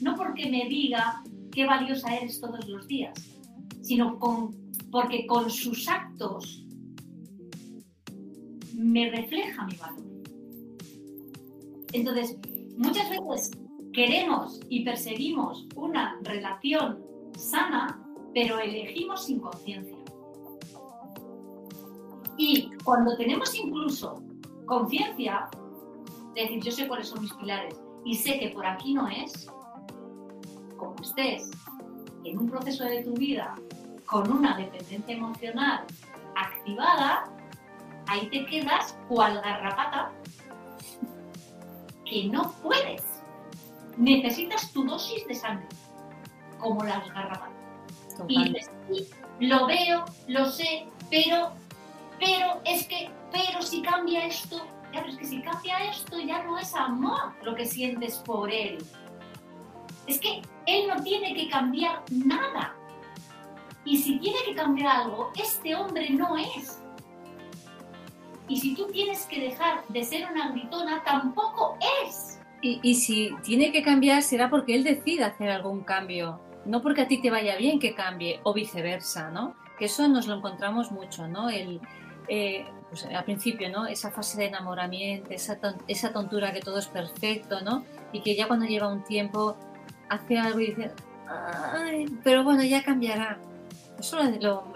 [0.00, 3.14] no porque me diga qué valiosa eres todos los días,
[3.82, 4.18] sino
[4.90, 6.66] porque con sus actos
[8.74, 10.04] me refleja mi valor.
[11.92, 12.36] Entonces,
[12.76, 13.50] muchas veces
[13.92, 17.04] Queremos y perseguimos una relación
[17.36, 18.00] sana,
[18.32, 19.96] pero elegimos sin conciencia.
[22.36, 24.22] Y cuando tenemos incluso
[24.64, 25.50] conciencia,
[26.36, 29.50] es decir, yo sé cuáles son mis pilares y sé que por aquí no es,
[30.80, 31.50] como estés
[32.24, 33.54] en un proceso de tu vida
[34.06, 35.84] con una dependencia emocional
[36.34, 37.30] activada,
[38.06, 40.10] ahí te quedas cual garrapata
[42.04, 43.04] que no puedes
[43.96, 45.68] necesitas tu dosis de sangre,
[46.58, 47.50] como las garrapatas.
[48.26, 48.70] Y dices,
[49.38, 51.50] lo veo, lo sé, pero,
[52.18, 54.56] pero es que, pero si cambia esto,
[54.92, 58.50] ya, pero es que si cambia esto ya no es amor lo que sientes por
[58.50, 58.78] él.
[60.10, 62.74] Es que él no tiene que cambiar nada.
[63.84, 66.82] Y si tiene que cambiar algo, este hombre no es.
[68.48, 72.40] Y si tú tienes que dejar de ser una gritona, tampoco es.
[72.60, 77.08] Y, si tiene que cambiar será porque él decide hacer algún cambio, no porque a
[77.08, 79.54] ti te vaya bien que cambie o viceversa, ¿no?
[79.78, 81.50] Que eso nos lo encontramos mucho, ¿no?
[81.50, 81.80] El,
[82.26, 83.86] eh, pues al principio, ¿no?
[83.86, 87.84] Esa fase de enamoramiento, esa, esa tontura que todo es perfecto, ¿no?
[88.12, 89.56] Y que ya cuando lleva un tiempo
[90.10, 90.92] hace algo y dice,
[91.72, 93.38] Ay, pero bueno, ya cambiará.
[93.98, 94.18] Eso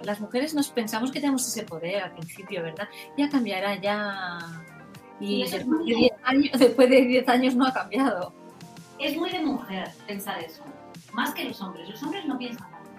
[0.03, 2.89] las mujeres nos pensamos que tenemos ese poder al principio, ¿verdad?
[3.17, 4.39] Ya cambiará, ya
[5.21, 8.33] y después de, 10 años, después de 10 años no ha cambiado.
[8.99, 10.63] Es muy de mujer pensar eso,
[11.13, 11.89] más que los hombres.
[11.89, 12.91] Los hombres no piensan tanto.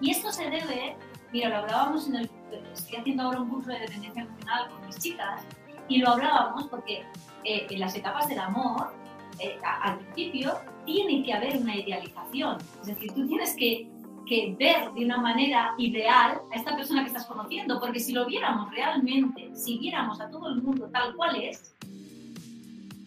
[0.00, 0.96] Y esto se debe,
[1.32, 2.30] mira, lo hablábamos en el
[2.72, 5.42] estoy haciendo ahora un curso de dependencia emocional con mis chicas
[5.88, 7.04] y lo hablábamos porque
[7.44, 8.92] eh, en las etapas del amor,
[9.38, 12.58] eh, al principio, tiene que haber una idealización.
[12.80, 13.90] Es decir, tú tienes que,
[14.26, 18.26] que ver de una manera ideal a esta persona que estás conociendo, porque si lo
[18.26, 21.74] viéramos realmente, si viéramos a todo el mundo tal cual es,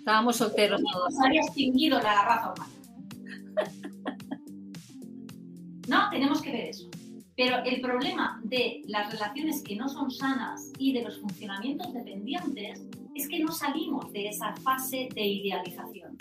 [0.06, 1.20] Estábamos solteros todos.
[1.20, 2.72] habría extinguido la raza humana.
[5.88, 6.88] No, tenemos que ver eso.
[7.36, 12.84] Pero el problema de las relaciones que no son sanas y de los funcionamientos dependientes
[13.16, 16.18] es que no salimos de esa fase de idealización.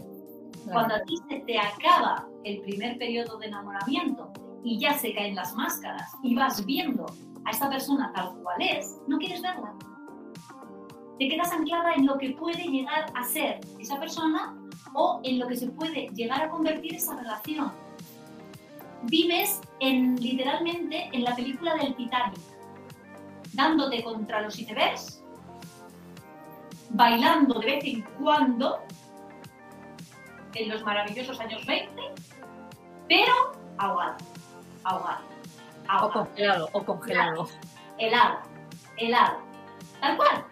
[0.64, 5.34] Cuando a ti se te acaba el primer periodo de enamoramiento y ya se caen
[5.34, 7.04] las máscaras y vas viendo
[7.44, 9.74] a esta persona tal cual es, no quieres verla.
[11.18, 14.56] Te quedas anclada en lo que puede llegar a ser esa persona
[14.94, 17.72] o en lo que se puede llegar a convertir esa relación.
[19.02, 22.38] Vives en, literalmente en la película del Titanic,
[23.52, 25.23] dándote contra los icebergs,
[26.94, 28.78] bailando de vez en cuando
[30.54, 31.90] en los maravillosos años 20,
[33.08, 33.32] pero
[33.78, 34.16] ahogado,
[34.84, 37.48] ahogado, O ahogado, congelado, o congelado.
[37.98, 38.38] helado,
[38.96, 39.38] helado,
[40.00, 40.44] tal cual.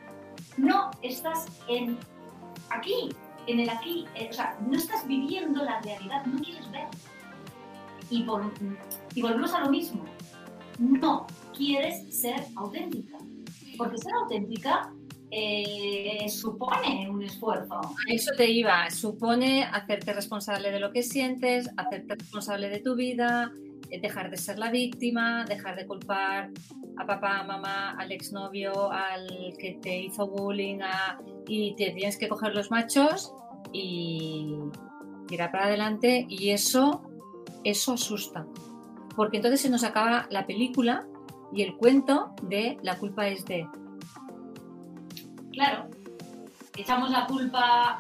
[0.59, 1.99] No estás en
[2.71, 3.09] aquí,
[3.47, 6.87] en el aquí, eh, o sea, no estás viviendo la realidad, no quieres ver.
[8.11, 8.53] Y, vol-
[9.15, 10.05] y volvemos a lo mismo,
[10.79, 11.27] no
[11.57, 13.17] quieres ser auténtica,
[13.79, 14.93] porque ser auténtica
[15.35, 17.81] eh, supone un esfuerzo.
[18.07, 18.91] Eso te iba.
[18.91, 23.51] Supone hacerte responsable de lo que sientes, hacerte responsable de tu vida,
[23.91, 26.51] eh, dejar de ser la víctima, dejar de culpar
[26.99, 29.27] a papá, a mamá, al exnovio, al
[29.59, 30.81] que te hizo bullying,
[31.49, 33.33] y te tienes que coger los machos
[33.73, 34.55] y
[35.29, 37.03] tirar para adelante y eso,
[37.65, 38.47] eso asusta.
[39.17, 41.07] Porque entonces se nos acaba la película
[41.55, 43.67] y el cuento de la culpa es de.
[45.53, 45.87] Claro,
[46.77, 47.97] echamos la culpa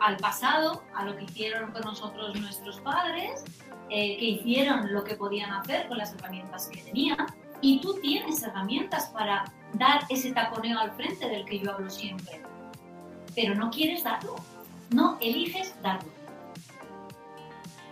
[0.00, 3.44] al pasado, a lo que hicieron con nosotros nuestros padres,
[3.90, 7.26] eh, que hicieron lo que podían hacer con las herramientas que tenían,
[7.60, 12.42] y tú tienes herramientas para dar ese taconeo al frente del que yo hablo siempre,
[13.34, 14.36] pero no quieres darlo,
[14.90, 16.10] no eliges darlo.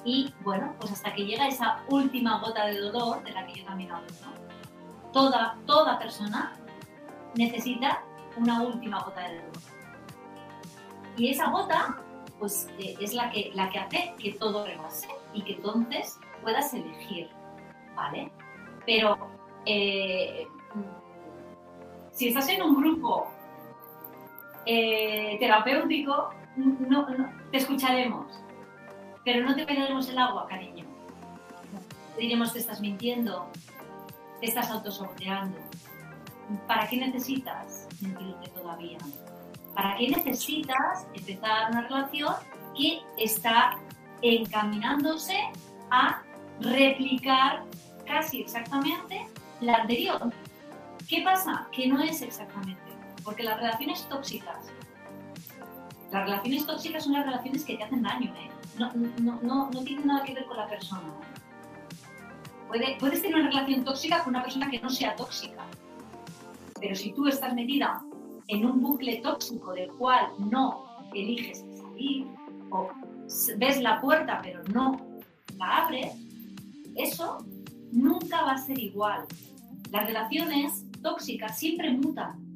[0.05, 3.65] Y bueno, pues hasta que llega esa última gota de dolor de la que yo
[3.65, 5.13] también hablo, ¿no?
[5.13, 6.55] Toda, toda persona
[7.35, 8.03] necesita
[8.37, 9.43] una última gota de.
[11.17, 11.99] Y esa gota,
[12.39, 16.73] pues eh, es la que, la que hace que todo rebase y que entonces puedas
[16.75, 17.29] elegir,
[17.95, 18.33] ¿vale?
[18.87, 19.17] Pero
[19.67, 20.47] eh,
[22.11, 23.29] si estás en un grupo
[24.67, 27.07] eh, terapéutico, no,
[27.51, 28.41] te escucharemos,
[29.25, 30.85] pero no te pegaremos el agua, cariño.
[32.15, 33.47] Te diremos que estás mintiendo,
[34.41, 35.59] te estás autosaboteando.
[36.67, 38.99] ¿Para qué necesitas mentirte todavía?
[39.75, 42.35] ¿Para qué necesitas empezar una relación
[42.77, 43.79] que está
[44.23, 45.37] encaminándose
[45.91, 46.23] a
[46.61, 47.65] replicar
[48.07, 49.27] casi exactamente
[49.61, 50.33] la anterior?
[51.09, 51.69] ¿Qué pasa?
[51.73, 52.81] Que no es exactamente.
[53.25, 54.67] Porque las relaciones tóxicas,
[56.11, 58.51] las relaciones tóxicas son las relaciones que te hacen daño, ¿eh?
[58.79, 61.03] No, no, no, no nada que ver con la persona.
[62.69, 65.63] Puede- puedes tener una relación tóxica con una persona que no sea tóxica.
[66.83, 68.03] Pero si tú estás metida
[68.49, 72.27] en un bucle tóxico del cual no eliges salir
[72.71, 72.91] o
[73.57, 74.97] ves la puerta pero no
[75.57, 76.13] la abres,
[76.97, 77.39] eso
[77.93, 79.25] nunca va a ser igual.
[79.93, 82.53] Las relaciones tóxicas siempre mutan.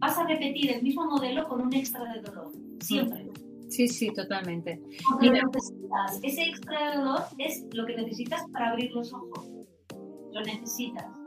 [0.00, 2.50] Vas a repetir el mismo modelo con un extra de dolor.
[2.80, 3.30] Siempre.
[3.68, 4.80] Sí, sí, totalmente.
[5.20, 6.20] Lo necesitas.
[6.22, 9.46] Ese extra de dolor es lo que necesitas para abrir los ojos.
[10.32, 11.17] Lo necesitas.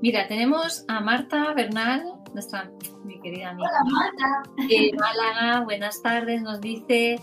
[0.00, 2.70] Mira, tenemos a Marta Bernal, nuestra
[3.04, 4.50] mi querida amiga Hola, Marta.
[4.68, 5.64] de Málaga.
[5.64, 7.20] Buenas tardes, nos dice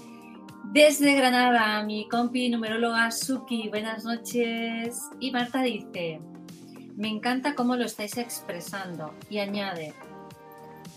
[0.73, 3.69] desde Granada, mi compi numeróloga Suki.
[3.69, 4.99] Buenas noches.
[5.21, 6.19] Y Marta dice:
[6.97, 9.13] Me encanta cómo lo estáis expresando.
[9.29, 9.93] Y añade: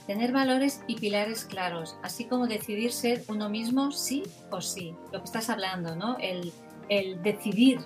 [0.08, 4.96] Tener valores y pilares claros, así como decidir ser uno mismo sí o sí.
[5.12, 6.16] Lo que estás hablando, ¿no?
[6.18, 6.52] El,
[6.88, 7.78] el decidir.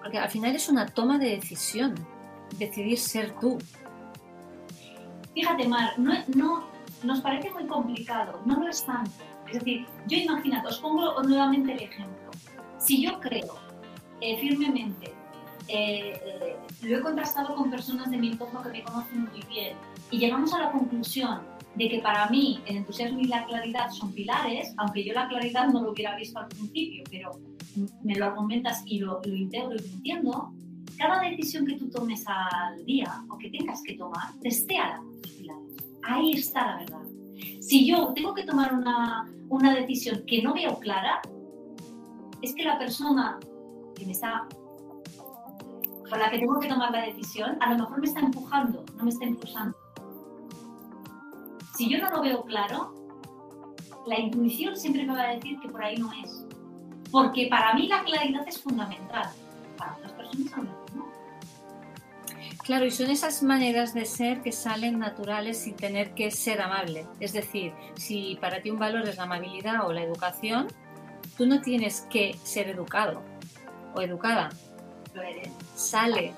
[0.00, 1.94] Porque al final es una toma de decisión.
[2.58, 3.58] Decidir ser tú.
[5.34, 6.64] Fíjate, Mar, no, no,
[7.02, 9.10] nos parece muy complicado, no lo es tanto.
[9.46, 12.30] Es decir, yo imagínate, os pongo nuevamente el ejemplo.
[12.78, 13.56] Si yo creo
[14.20, 15.12] eh, firmemente,
[15.68, 19.76] eh, eh, lo he contrastado con personas de mi entorno que me conocen muy bien
[20.10, 21.42] y llegamos a la conclusión
[21.76, 25.68] de que para mí el entusiasmo y la claridad son pilares, aunque yo la claridad
[25.68, 27.30] no lo hubiera visto al principio, pero
[28.02, 30.52] me lo argumentas y lo, lo integro y lo entiendo,
[31.00, 35.76] cada decisión que tú tomes al día o que tengas que tomar, testea los pilares.
[36.02, 37.02] Ahí está la verdad.
[37.60, 41.22] Si yo tengo que tomar una, una decisión que no veo clara,
[42.42, 43.40] es que la persona
[43.94, 44.46] que me está
[46.10, 49.04] con la que tengo que tomar la decisión, a lo mejor me está empujando, no
[49.04, 49.78] me está impulsando.
[51.76, 52.92] Si yo no lo veo claro,
[54.06, 56.44] la intuición siempre me va a decir que por ahí no es.
[57.10, 59.30] Porque para mí la claridad es fundamental.
[59.78, 60.79] Para otras personas no.
[62.70, 67.04] Claro, y son esas maneras de ser que salen naturales sin tener que ser amable.
[67.18, 70.68] Es decir, si para ti un valor es la amabilidad o la educación,
[71.36, 73.24] tú no tienes que ser educado
[73.96, 74.50] o educada.
[75.14, 75.48] Lo eres.
[75.74, 76.32] Sale,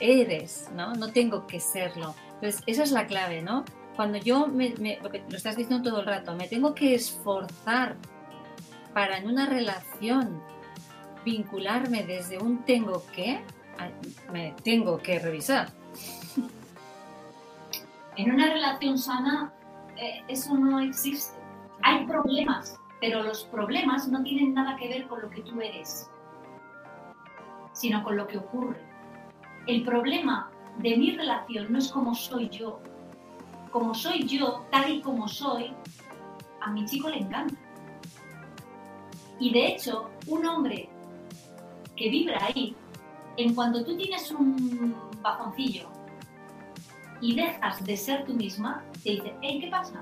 [0.00, 0.92] eres, ¿no?
[0.94, 2.16] No tengo que serlo.
[2.34, 3.64] Entonces, esa es la clave, ¿no?
[3.94, 4.70] Cuando yo, me,
[5.00, 7.94] lo que lo estás diciendo todo el rato, me tengo que esforzar
[8.92, 10.42] para en una relación
[11.24, 13.40] vincularme desde un tengo que,
[14.32, 15.68] me tengo que revisar.
[18.16, 19.52] En una relación sana,
[19.96, 21.38] eh, eso no existe.
[21.82, 26.10] Hay problemas, pero los problemas no tienen nada que ver con lo que tú eres,
[27.72, 28.80] sino con lo que ocurre.
[29.66, 32.80] El problema de mi relación no es como soy yo.
[33.70, 35.74] Como soy yo, tal y como soy,
[36.62, 37.54] a mi chico le encanta.
[39.38, 40.88] Y de hecho, un hombre
[41.94, 42.74] que vibra ahí,
[43.36, 45.88] en cuanto tú tienes un bajoncillo
[47.20, 50.00] y dejas de ser tú misma, te dice, hey, ¿qué pasa?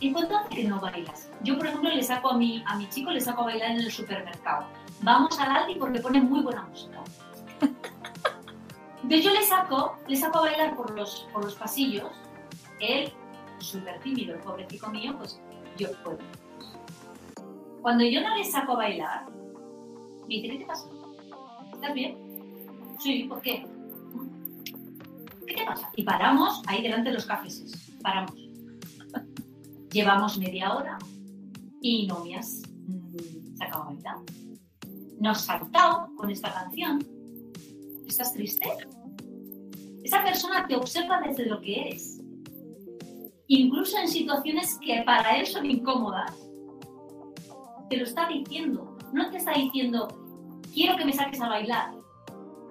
[0.00, 1.30] ¿Y cuánto hace que no bailas?
[1.42, 3.78] Yo, por ejemplo, le saco a mi, a mi chico, le saco a bailar en
[3.78, 4.66] el supermercado.
[5.02, 7.02] Vamos al Aldi porque pone muy buena música.
[9.02, 12.10] Entonces yo le saco, le saco a bailar por los, por los pasillos.
[12.80, 13.12] Él,
[13.58, 15.40] súper tímido, el pobrecito mío, pues
[15.78, 16.18] yo puedo.
[17.80, 20.88] Cuando yo no le saco a bailar, me dice, ¿qué pasa?
[21.76, 22.16] ¿Estás bien?
[23.00, 23.66] Sí, ¿por qué?
[25.46, 25.90] ¿Qué te pasa?
[25.94, 27.92] Y paramos ahí delante de los cafés.
[28.00, 28.34] Paramos.
[29.92, 30.98] Llevamos media hora
[31.82, 34.16] y no me has mm, sacado a bailar.
[35.20, 37.06] Nos saltado con esta canción.
[38.06, 38.66] ¿Estás triste?
[40.02, 42.22] Esa persona te observa desde lo que eres.
[43.48, 46.32] Incluso en situaciones que para él son incómodas,
[47.90, 48.96] te lo está diciendo.
[49.12, 50.25] No te está diciendo,
[50.76, 51.94] quiero que me saques a bailar.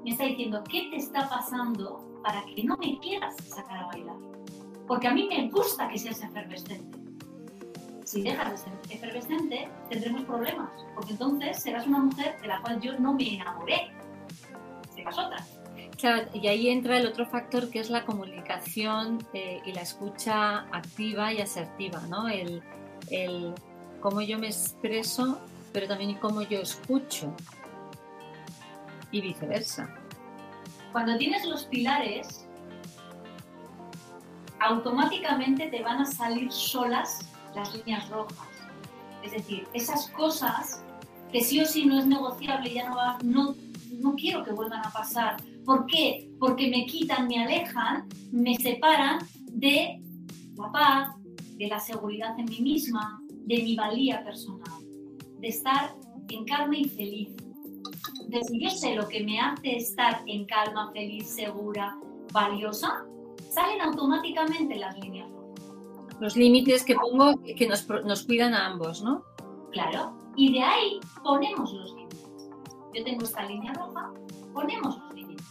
[0.04, 4.16] Me está diciendo, ¿qué te está pasando para que no me quieras sacar a bailar?
[4.88, 7.00] Porque a mí me gusta que seas efervescente.
[8.06, 10.70] Si dejas de ser efervescente, tendremos problemas.
[10.94, 13.92] Porque entonces serás una mujer de la cual yo no me enamoré.
[14.94, 15.44] Serás otra.
[15.98, 20.60] Claro, y ahí entra el otro factor que es la comunicación eh, y la escucha
[20.72, 22.28] activa y asertiva, ¿no?
[22.28, 22.62] El,
[23.10, 23.56] el
[24.02, 25.40] cómo yo me expreso,
[25.74, 27.34] pero también cómo yo escucho.
[29.16, 29.88] Y viceversa.
[30.92, 32.46] Cuando tienes los pilares,
[34.60, 38.50] automáticamente te van a salir solas las líneas rojas.
[39.24, 40.84] Es decir, esas cosas
[41.32, 43.56] que sí o sí no es negociable, ya no, va, no,
[44.02, 45.38] no quiero que vuelvan a pasar.
[45.64, 46.30] ¿Por qué?
[46.38, 50.04] Porque me quitan, me alejan, me separan de
[50.58, 51.16] la paz,
[51.56, 54.84] de la seguridad en mí misma, de mi valía personal,
[55.40, 55.96] de estar
[56.28, 57.45] en calma y feliz.
[58.22, 61.98] Entonces, si yo sé lo que me hace estar en calma, feliz, segura,
[62.32, 63.06] valiosa,
[63.50, 65.62] salen automáticamente las líneas rojas.
[66.20, 69.24] Los límites que pongo que nos, nos cuidan a ambos, ¿no?
[69.72, 70.18] Claro.
[70.36, 72.50] Y de ahí ponemos los límites.
[72.94, 74.12] Yo tengo esta línea roja,
[74.54, 75.46] ponemos los límites.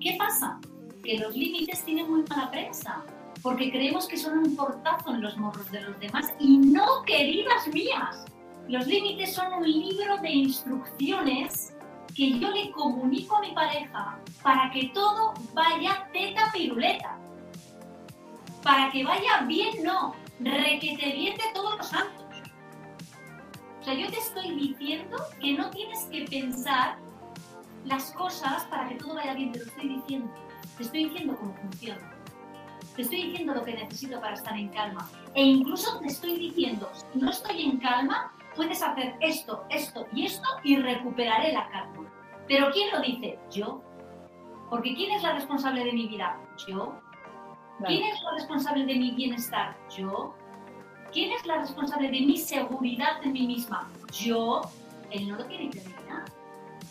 [0.00, 0.60] ¿Qué pasa?
[1.02, 3.04] Que los límites tienen muy mala prensa,
[3.42, 7.68] porque creemos que son un portazo en los morros de los demás y no, queridas
[7.72, 8.24] mías.
[8.68, 11.72] Los límites son un libro de instrucciones
[12.16, 17.16] que yo le comunico a mi pareja para que todo vaya teta piruleta.
[18.62, 22.24] Para que vaya bien, no, requete bien de todos los santos.
[23.80, 26.98] O sea, yo te estoy diciendo que no tienes que pensar
[27.84, 30.28] las cosas para que todo vaya bien, te lo estoy diciendo.
[30.76, 32.12] Te estoy diciendo cómo funciona.
[32.96, 35.08] Te estoy diciendo lo que necesito para estar en calma.
[35.34, 40.48] E incluso te estoy diciendo, no estoy en calma, puedes hacer esto, esto y esto
[40.64, 42.10] y recuperaré la calma.
[42.48, 43.38] Pero ¿quién lo dice?
[43.50, 43.82] Yo.
[44.70, 46.40] Porque ¿quién es la responsable de mi vida?
[46.66, 46.98] Yo.
[47.86, 49.76] ¿Quién es la responsable de mi bienestar?
[49.96, 50.34] Yo.
[51.12, 53.88] ¿Quién es la responsable de mi seguridad en mí misma?
[54.12, 54.62] Yo.
[55.10, 56.24] Él no lo tiene que adivinar.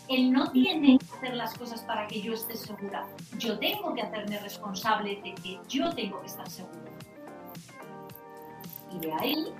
[0.08, 3.06] Él no tiene que hacer las cosas para que yo esté segura.
[3.38, 6.92] Yo tengo que hacerme responsable de que yo tengo que estar segura.
[8.92, 9.54] Y de ahí,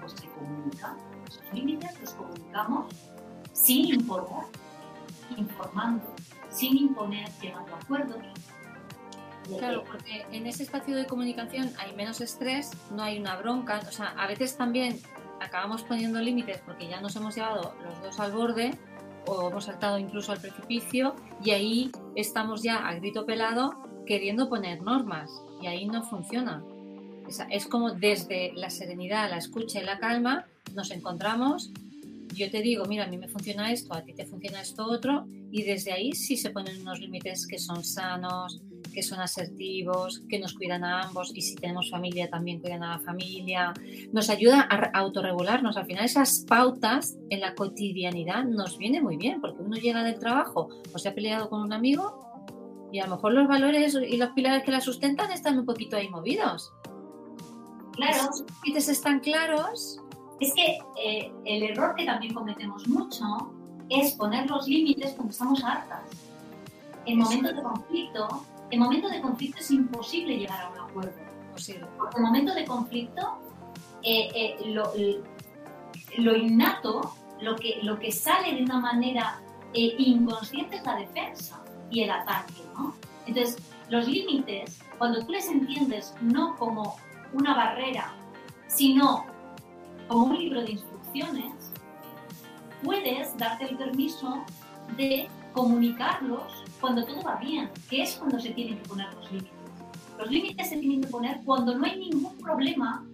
[0.00, 1.15] pues se comunican.
[1.52, 2.92] Límites los comunicamos
[3.52, 4.44] sin importar.
[5.36, 6.04] informando,
[6.50, 8.18] sin imponer, llegando a acuerdos.
[9.58, 13.92] Claro, porque en ese espacio de comunicación hay menos estrés, no hay una bronca, o
[13.92, 14.98] sea, a veces también
[15.40, 18.78] acabamos poniendo límites porque ya nos hemos llevado los dos al borde
[19.26, 21.14] o hemos saltado incluso al precipicio
[21.44, 23.76] y ahí estamos ya a grito pelado
[24.06, 25.30] queriendo poner normas
[25.60, 26.62] y ahí no funciona.
[27.50, 31.72] Es, como desde la serenidad, la escucha y la calma nos encontramos
[32.36, 35.26] yo te digo, mira, a mí me funciona esto, a ti te funciona esto otro,
[35.50, 38.60] y desde ahí sí se ponen unos límites que son sanos,
[38.92, 42.96] que son asertivos, que nos cuidan a ambos, y si tenemos familia también cuidan a
[42.96, 43.72] la familia.
[44.12, 45.76] Nos ayuda a autorregularnos.
[45.76, 50.18] Al final esas pautas en la cotidianidad nos viene muy bien, porque uno llega del
[50.18, 52.20] trabajo o se ha peleado con un amigo
[52.92, 55.96] y a lo mejor los valores y los pilares que la sustentan están un poquito
[55.96, 56.72] ahí movidos.
[57.96, 58.24] Claro.
[58.24, 60.00] Los límites están claros,
[60.38, 63.52] Es que eh, el error que también cometemos mucho
[63.88, 66.02] es poner los límites cuando estamos hartas.
[67.06, 71.12] En momentos de conflicto, en momentos de conflicto es imposible llegar a un acuerdo.
[71.52, 71.86] posible.
[71.96, 73.38] Porque en momentos de conflicto,
[74.02, 74.92] eh, eh, lo,
[76.18, 79.40] lo innato, lo que, lo que sale de una manera
[79.74, 82.94] eh, inconsciente es la defensa y el ataque, ¿no?
[83.26, 83.56] Entonces,
[83.88, 86.96] los límites, cuando tú les entiendes no como
[87.32, 88.14] una barrera,
[88.68, 89.24] sino
[90.08, 91.72] como un libro de instrucciones,
[92.82, 94.44] puedes darte el permiso
[94.96, 99.52] de comunicarlos cuando todo va bien, que es cuando se tienen que poner los límites.
[100.18, 103.06] Los límites se tienen que poner cuando no hay ningún problema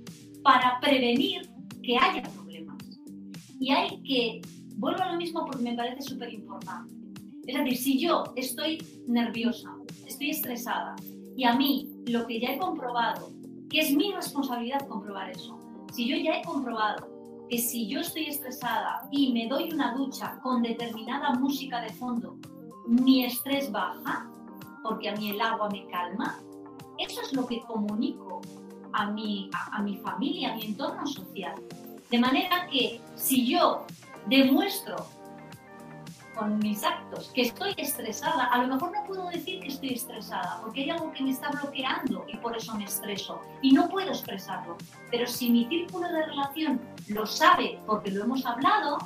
[0.43, 1.51] para prevenir
[1.83, 2.79] que haya problemas.
[3.59, 4.43] Y hay que,
[4.77, 6.95] vuelvo a lo mismo porque me parece súper importante.
[7.47, 9.75] Es decir, si yo estoy nerviosa,
[10.07, 10.95] estoy estresada,
[11.37, 13.33] y a mí lo que ya he comprobado,
[13.73, 15.59] que es mi responsabilidad comprobar eso,
[15.93, 17.09] si yo ya he comprobado
[17.49, 22.37] que si yo estoy estresada y me doy una ducha con determinada música de fondo,
[22.87, 24.31] mi estrés baja,
[24.83, 26.39] porque a mí el agua me calma,
[26.99, 28.43] eso es lo que comunico
[28.93, 31.55] a mi, a, a mi familia, a mi entorno social.
[32.11, 33.87] De manera que si yo
[34.27, 35.07] demuestro
[36.35, 40.61] con mis actos que estoy estresada, a lo mejor no puedo decir que estoy estresada,
[40.62, 44.09] porque hay algo que me está bloqueando y por eso me estreso y no puedo
[44.09, 44.76] expresarlo.
[45.11, 48.99] Pero si mi círculo de relación lo sabe porque lo hemos hablado,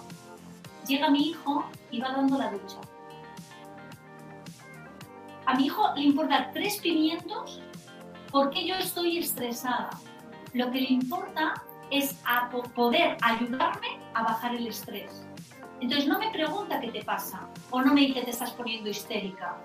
[0.87, 2.77] llega mi hijo y va dando la ducha.
[5.47, 7.61] A mi hijo le importan tres pimientos
[8.31, 9.91] porque yo estoy estresada.
[10.53, 12.17] Lo que le importa es
[12.75, 15.26] poder ayudarme a bajar el estrés.
[15.81, 19.59] Entonces no me pregunta qué te pasa o no me dice te estás poniendo histérica,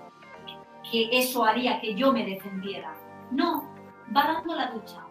[0.92, 2.94] que eso haría que yo me defendiera.
[3.32, 3.70] No,
[4.16, 5.06] va dando la ducha.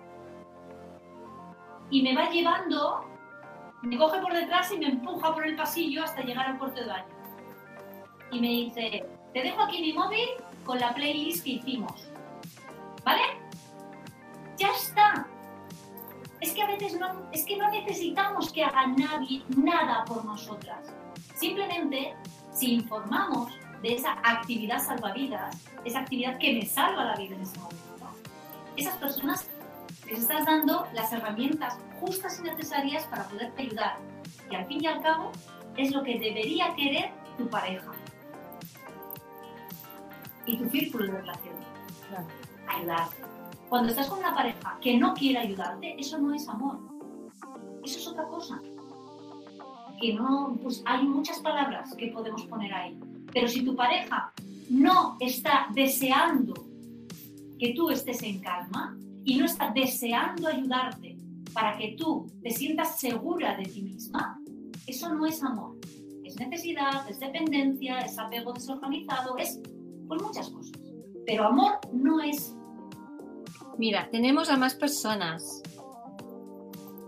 [1.90, 3.04] Y me va llevando,
[3.82, 6.86] me coge por detrás y me empuja por el pasillo hasta llegar al cuarto de
[6.86, 7.06] baño.
[8.30, 10.28] Y me dice, te dejo aquí mi móvil
[10.64, 12.10] con la playlist que hicimos.
[13.04, 13.22] ¿Vale?
[14.56, 15.26] Ya está.
[16.80, 20.78] Veces no, es que no necesitamos que haga nadie nada por nosotras.
[21.34, 22.14] Simplemente,
[22.54, 23.52] si informamos
[23.82, 27.90] de esa actividad salvavidas, esa actividad que me salva la vida en ese momento,
[28.76, 29.46] esas personas
[30.06, 33.98] les estás dando las herramientas justas y necesarias para poderte ayudar.
[34.50, 35.32] Y al fin y al cabo,
[35.76, 37.92] es lo que debería querer tu pareja
[40.46, 41.54] y tu círculo de relación.
[42.08, 42.26] Claro.
[42.66, 43.39] Ayudarte.
[43.70, 46.80] Cuando estás con una pareja que no quiere ayudarte, eso no es amor.
[47.84, 48.60] Eso es otra cosa.
[50.00, 52.98] Que no, pues hay muchas palabras que podemos poner ahí.
[53.32, 54.32] Pero si tu pareja
[54.70, 56.54] no está deseando
[57.60, 61.16] que tú estés en calma y no está deseando ayudarte
[61.52, 64.40] para que tú te sientas segura de ti misma,
[64.88, 65.76] eso no es amor.
[66.24, 69.60] Es necesidad, es dependencia, es apego desorganizado, es
[70.08, 70.72] pues muchas cosas.
[71.24, 72.56] Pero amor no es
[73.80, 75.62] Mira, tenemos a más personas.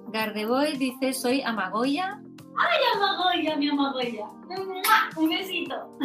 [0.06, 2.18] Gardeboy dice, soy Amagoya.
[2.56, 4.24] ¡Ay, Amagoya, mi Amagoya!
[5.16, 5.98] Un besito.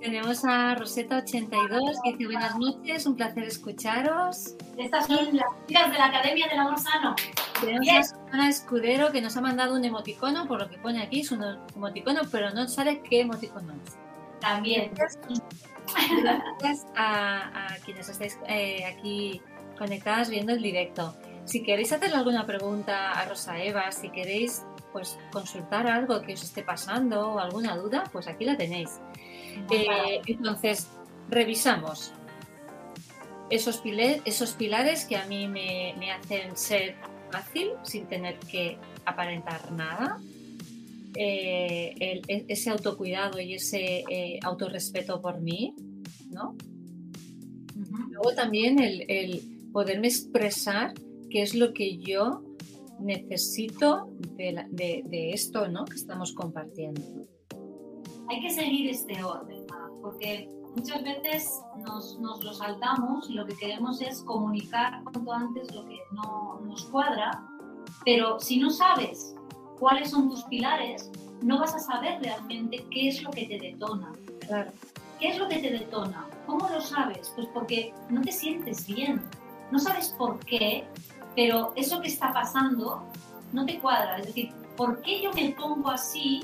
[0.00, 4.54] Tenemos a Rosetta82 que dice, buenas noches, un placer escucharos.
[4.78, 7.16] Estas son las chicas de la Academia del Amor Sano.
[7.60, 7.96] Tenemos Bien.
[7.96, 11.32] a Susana Escudero que nos ha mandado un emoticono, por lo que pone aquí, es
[11.32, 11.42] un
[11.74, 13.98] emoticono, pero no sabe qué emoticono es.
[14.38, 14.92] También.
[14.94, 19.42] Gracias a, a quienes estáis eh, aquí
[19.76, 21.14] conectadas viendo el directo.
[21.44, 24.62] Si queréis hacerle alguna pregunta a Rosa Eva, si queréis
[24.92, 28.98] pues consultar algo que os esté pasando o alguna duda, pues aquí la tenéis.
[29.70, 30.88] Eh, entonces,
[31.28, 32.12] revisamos
[33.50, 36.96] esos, pile- esos pilares que a mí me, me hacen ser
[37.30, 40.18] fácil sin tener que aparentar nada.
[41.18, 45.74] eh, el- e- ese autocuidado y ese eh, autorrespeto por mí,
[46.30, 46.54] ¿no?
[48.10, 50.94] Luego también el, el poderme expresar
[51.28, 52.40] qué es lo que yo
[52.98, 54.08] necesito
[54.38, 55.84] de, la- de- de esto ¿no?
[55.84, 57.02] que estamos compartiendo.
[57.14, 57.26] ¿no?
[58.30, 61.50] hay que seguir este orden, Mar, porque muchas veces
[61.84, 66.58] nos, nos lo saltamos y lo que queremos es comunicar cuanto antes lo que no
[66.64, 67.46] nos cuadra,
[68.02, 69.34] pero si no sabes
[69.78, 71.10] cuáles son tus pilares,
[71.42, 74.10] no vas a saber realmente qué es lo que te detona.
[74.40, 74.72] Claro.
[75.20, 76.26] ¿Qué es lo que te detona?
[76.46, 77.30] ¿Cómo lo sabes?
[77.36, 79.20] Pues porque no te sientes bien.
[79.70, 80.86] No sabes por qué,
[81.34, 83.06] pero eso que está pasando
[83.52, 84.18] no te cuadra.
[84.18, 86.40] Es decir, ¿por qué yo me pongo así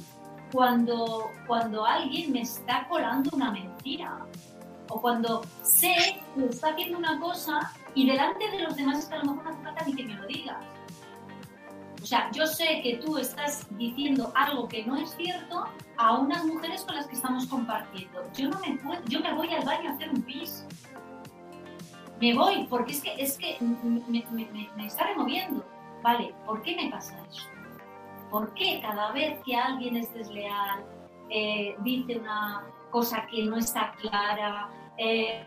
[0.52, 4.26] cuando, cuando alguien me está colando una mentira?
[4.88, 9.14] O cuando sé que está haciendo una cosa y delante de los demás es que
[9.14, 10.64] a lo mejor no hace falta ni que me lo digas.
[12.02, 15.64] O sea, yo sé que tú estás diciendo algo que no es cierto
[15.96, 18.24] a unas mujeres con las que estamos compartiendo.
[18.36, 20.64] Yo no me puedo, yo me voy al baño a hacer un pis.
[22.22, 25.64] Me voy, porque es que, es que me, está removiendo.
[26.04, 27.42] Vale, ¿por qué me pasa esto?
[28.30, 30.84] ¿Por qué cada vez que alguien es desleal,
[31.30, 32.62] eh, dice una
[32.92, 34.70] cosa que no está clara?
[34.98, 35.44] eh,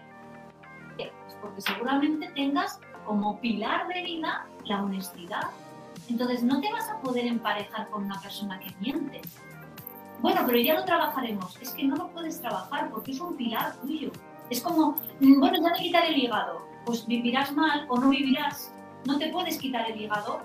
[0.97, 5.51] pues porque seguramente tengas como pilar de vida la honestidad.
[6.09, 9.21] Entonces no te vas a poder emparejar con una persona que miente.
[10.19, 11.57] Bueno, pero ya lo trabajaremos.
[11.61, 14.11] Es que no lo puedes trabajar porque es un pilar tuyo.
[14.49, 16.65] Es como, mm, bueno, ya te quitaré el hígado.
[16.85, 18.73] Pues vivirás mal o no vivirás.
[19.05, 20.41] No te puedes quitar el hígado.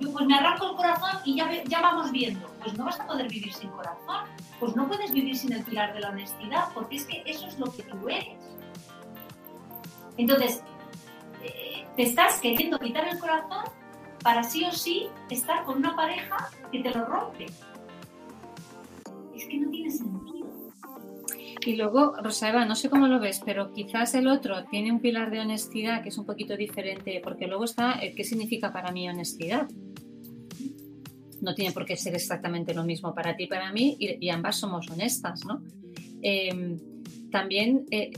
[0.00, 2.48] Yo pues me arranco el corazón y ya, vamos viendo.
[2.62, 4.26] Pues no vas a poder vivir sin corazón.
[4.58, 7.58] Pues no puedes vivir sin el pilar de la honestidad porque es que eso es
[7.58, 8.38] lo que tú eres.
[10.16, 10.62] Entonces,
[11.42, 13.64] eh, te estás queriendo quitar el corazón
[14.22, 17.46] para sí o sí estar con una pareja que te lo rompe.
[19.34, 20.23] Es que no tiene sentido.
[21.64, 25.30] Y luego, Rosaeva, no sé cómo lo ves, pero quizás el otro tiene un pilar
[25.30, 29.08] de honestidad que es un poquito diferente, porque luego está el qué significa para mí
[29.08, 29.68] honestidad.
[31.40, 34.56] No tiene por qué ser exactamente lo mismo para ti para mí, y, y ambas
[34.56, 35.62] somos honestas, ¿no?
[36.22, 36.78] Eh,
[37.30, 38.12] también, eh,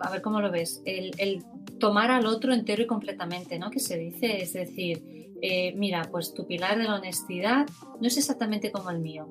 [0.00, 1.44] a ver cómo lo ves, el,
[1.78, 3.70] tomar al otro entero y completamente, ¿no?
[3.70, 5.02] Que se dice, es decir,
[5.42, 7.66] eh, mira, pues tu pilar de la honestidad
[8.00, 9.28] no es exactamente como el mío.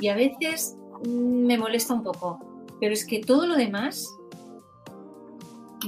[0.00, 0.76] Y a veces
[1.06, 2.38] me molesta un poco,
[2.80, 4.16] pero es que todo lo demás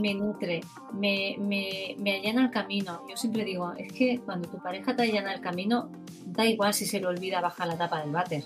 [0.01, 0.61] me nutre,
[0.93, 3.03] me allana el camino.
[3.09, 5.91] Yo siempre digo, es que cuando tu pareja te allana el camino,
[6.27, 8.45] da igual si se le olvida bajar la tapa del váter.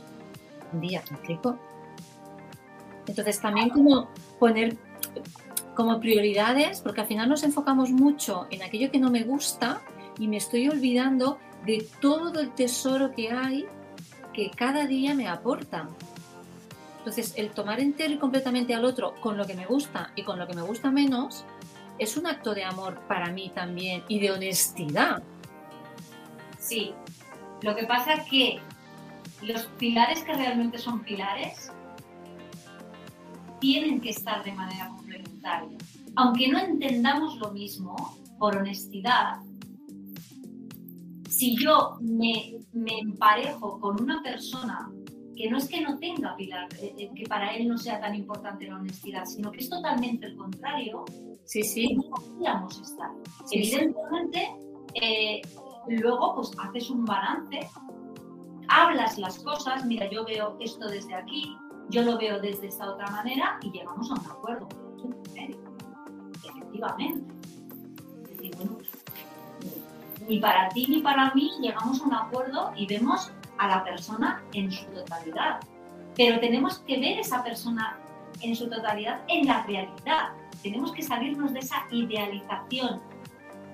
[0.73, 1.59] Un día, ¿me explico?
[3.07, 4.09] Entonces también como
[4.39, 4.77] poner
[5.75, 9.81] como prioridades, porque al final nos enfocamos mucho en aquello que no me gusta
[10.19, 13.67] y me estoy olvidando de todo el tesoro que hay
[14.33, 15.89] que cada día me aporta.
[17.01, 20.39] Entonces, el tomar entero y completamente al otro con lo que me gusta y con
[20.39, 21.47] lo que me gusta menos
[21.99, 25.23] es un acto de amor para mí también y de honestidad.
[26.59, 26.93] Sí.
[27.63, 28.61] Lo que pasa es que
[29.41, 31.73] los pilares que realmente son pilares
[33.61, 35.79] tienen que estar de manera complementaria.
[36.17, 39.39] Aunque no entendamos lo mismo, por honestidad,
[41.31, 44.91] si yo me, me emparejo con una persona
[45.41, 48.15] que no es que no tenga pilar, eh, eh, que para él no sea tan
[48.15, 51.05] importante la honestidad, sino que es totalmente el contrario,
[51.45, 53.11] Sí, sí, no podríamos estar.
[53.47, 53.75] Sí, sí.
[53.75, 54.55] Evidentemente,
[54.95, 55.41] eh,
[55.89, 57.61] luego pues haces un balance,
[58.69, 61.57] hablas las cosas, mira, yo veo esto desde aquí,
[61.89, 64.69] yo lo veo desde esta otra manera y llegamos a un acuerdo.
[66.45, 67.35] Efectivamente.
[68.23, 68.79] Es decir, bueno,
[70.29, 74.43] ni para ti ni para mí llegamos a un acuerdo y vemos a la persona
[74.55, 75.61] en su totalidad.
[76.17, 77.99] Pero tenemos que ver esa persona
[78.41, 80.31] en su totalidad en la realidad.
[80.63, 83.03] Tenemos que salirnos de esa idealización,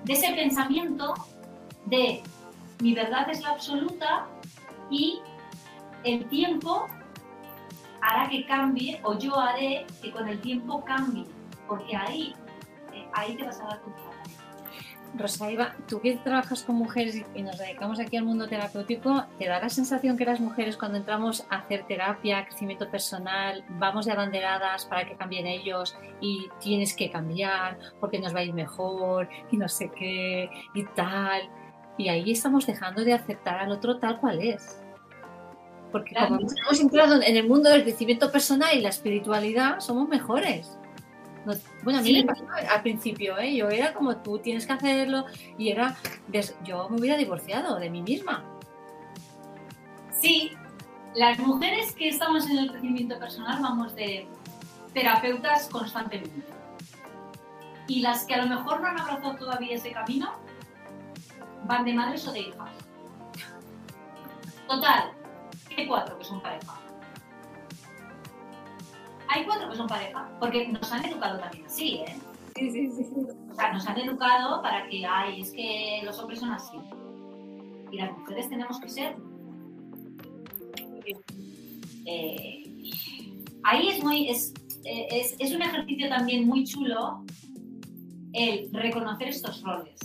[0.03, 1.13] de ese pensamiento
[1.85, 2.21] de
[2.81, 4.27] mi verdad es la absoluta
[4.91, 5.19] y
[6.03, 6.87] el tiempo
[8.01, 11.25] hará que cambie o yo haré que con el tiempo cambie,
[11.65, 12.35] porque ahí,
[12.93, 14.06] eh, ahí te vas a dar cuenta.
[15.15, 19.59] Rosaeva, tú que trabajas con mujeres y- nos dedicamos aquí al mundo terapéutico, ¿te da
[19.59, 24.85] la sensación que las mujeres cuando entramos a hacer terapia, crecimiento personal, vamos de abanderadas
[24.85, 29.57] para que cambien ellos y tienes que cambiar porque nos va a ir mejor y
[29.57, 31.41] no sé qué y tal?
[31.97, 34.83] Y ahí estamos dejando de aceptar al otro tal cual es.
[35.91, 36.35] Porque Claro.
[36.37, 40.77] como hemos entrado en el mundo del crecimiento personal y la espiritualidad, somos mejores.
[41.47, 42.13] Nos- bueno, a mí Sí.
[42.15, 43.55] me pasaba al principio, ¿eh?
[43.55, 45.25] yo era como tú tienes que hacerlo
[45.57, 45.95] y era,
[46.27, 48.43] des- yo me hubiera divorciado de mí misma.
[50.19, 50.51] Sí,
[51.15, 54.27] las mujeres que estamos en el crecimiento personal vamos de
[54.93, 56.45] terapeutas constantemente.
[57.87, 60.33] Y las que a lo mejor no han abrazado todavía ese camino,
[61.63, 62.71] van de madres o de hijas.
[64.67, 65.11] Total,
[65.77, 66.73] hay cuatro que son pareja.
[69.29, 72.15] Hay cuatro que son pareja, porque nos han educado también así, ¿eh?
[72.55, 73.05] Sí, sí, sí.
[73.51, 76.77] O sea, nos han educado para que, ay, es que los hombres son así.
[77.91, 79.15] Y las mujeres tenemos que ser.
[82.05, 82.63] Eh,
[83.63, 84.29] ahí es muy.
[84.29, 84.53] Es,
[84.85, 87.23] eh, es, es un ejercicio también muy chulo
[88.33, 89.99] el reconocer estos roles.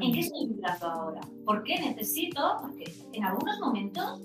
[0.00, 1.20] ¿En qué estoy vibrando ahora?
[1.44, 2.40] ¿Por qué necesito?
[2.60, 4.20] Porque en algunos momentos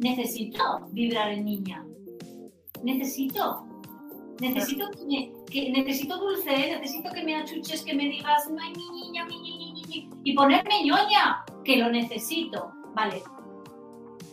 [0.00, 1.84] necesito vibrar en niña.
[2.82, 3.64] Necesito.
[4.40, 5.32] Necesito que,
[5.64, 6.50] me- necesito dulce,
[6.80, 10.84] necesito que me achuches, que me digas, ay, mi niña, mi niña, niña", y ponerme
[10.84, 12.70] ñoña, que lo necesito.
[12.94, 13.20] Vale,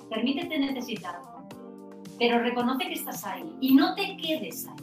[0.09, 1.47] permítete necesitarlo,
[2.19, 4.75] pero reconoce que estás ahí y no te quedes ahí.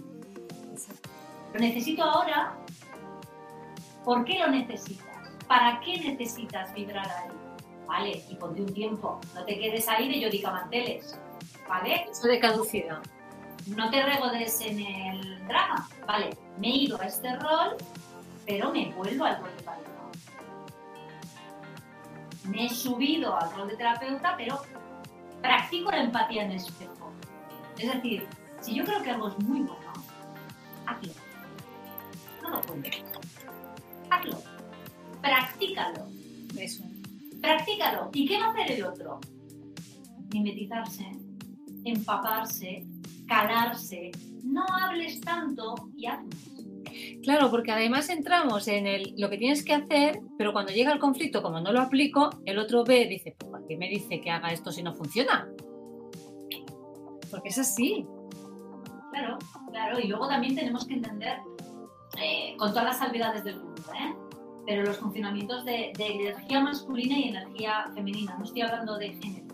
[1.54, 2.58] Lo necesito ahora.
[4.04, 5.06] ¿Por qué lo necesitas?
[5.46, 7.30] ¿Para qué necesitas vibrar ahí?
[7.86, 9.20] Vale, y ponte un tiempo.
[9.34, 11.16] No te quedes ahí de Yodica Manteles.
[11.68, 12.06] ¿Vale?
[12.10, 13.00] Eso de caducidad.
[13.66, 15.88] No te regodes en el drama.
[16.06, 17.76] Vale, me he ido a este rol,
[18.46, 19.90] pero me vuelvo al rol de pareja.
[22.48, 24.60] Me he subido al rol de terapeuta, pero
[25.40, 27.12] practico la empatía en espejo.
[27.78, 28.26] Es decir,
[28.60, 29.92] si yo creo que algo es muy bueno,
[30.86, 31.12] hazlo.
[32.42, 33.02] No lo cuentes.
[34.10, 34.42] Hazlo.
[35.20, 36.06] Practícalo.
[36.58, 36.84] Eso.
[37.40, 38.10] Practícalo.
[38.12, 39.20] ¿Y qué va a hacer el otro?
[40.32, 41.06] Mimetizarse,
[41.84, 42.86] empaparse,
[43.26, 44.10] calarse.
[44.44, 46.20] No hables tanto y haz.
[47.22, 50.98] Claro, porque además entramos en el, lo que tienes que hacer, pero cuando llega el
[50.98, 54.20] conflicto, como no lo aplico, el otro ve y dice, pues, ¿para qué me dice
[54.20, 55.48] que haga esto si no funciona?
[57.30, 58.04] Porque es así.
[59.12, 59.38] Claro,
[59.70, 59.98] claro.
[60.00, 61.38] Y luego también tenemos que entender,
[62.20, 64.14] eh, con todas las salvedades del mundo, ¿eh?
[64.66, 68.36] pero los funcionamientos de, de energía masculina y energía femenina.
[68.38, 69.51] No estoy hablando de géneros.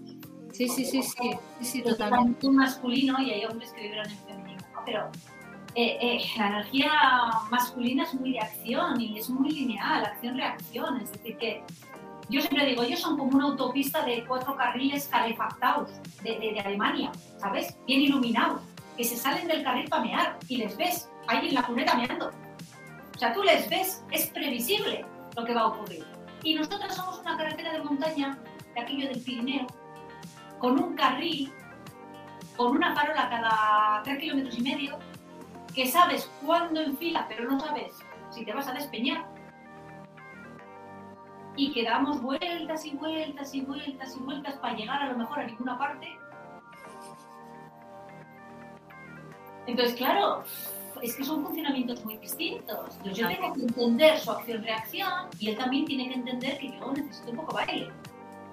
[0.58, 1.30] Sí, sí, sí, sí,
[1.60, 2.40] sí, Porque totalmente.
[2.40, 4.80] también masculino y hay hombres que vibran en femenino, ¿no?
[4.84, 5.08] pero
[5.76, 6.90] eh, eh, la energía
[7.50, 11.00] masculina es muy de acción y es muy lineal, acción-reacción.
[11.00, 11.62] Es decir, que
[12.28, 15.90] yo siempre digo, ellos son como una autopista de cuatro carriles calefactados
[16.24, 17.76] de, de- de Alemania, ¿sabes?
[17.86, 18.60] Bien iluminados,
[18.96, 22.30] que se salen del carril para mear y les ves ahí en la cuneta meando.
[23.14, 25.04] O sea, tú les ves, es previsible
[25.36, 26.04] lo que va a ocurrir.
[26.42, 28.38] Y nosotros somos una carretera de montaña,
[28.74, 29.66] de aquello del Pirineo,
[30.58, 31.52] con un carril,
[32.56, 34.98] con una farola cada tres kilómetros y medio,
[35.74, 37.98] que sabes cuándo enfila, pero no sabes
[38.30, 39.26] si te vas a despeñar.
[41.56, 45.40] Y que damos vueltas y vueltas y vueltas y vueltas para llegar a lo mejor
[45.40, 46.08] a ninguna parte.
[49.66, 50.44] Entonces, claro,
[51.02, 52.96] es que son funcionamientos muy distintos.
[52.96, 56.92] Entonces, yo tengo que entender su acción-reacción y él también tiene que entender que yo
[56.92, 57.90] necesito un poco baile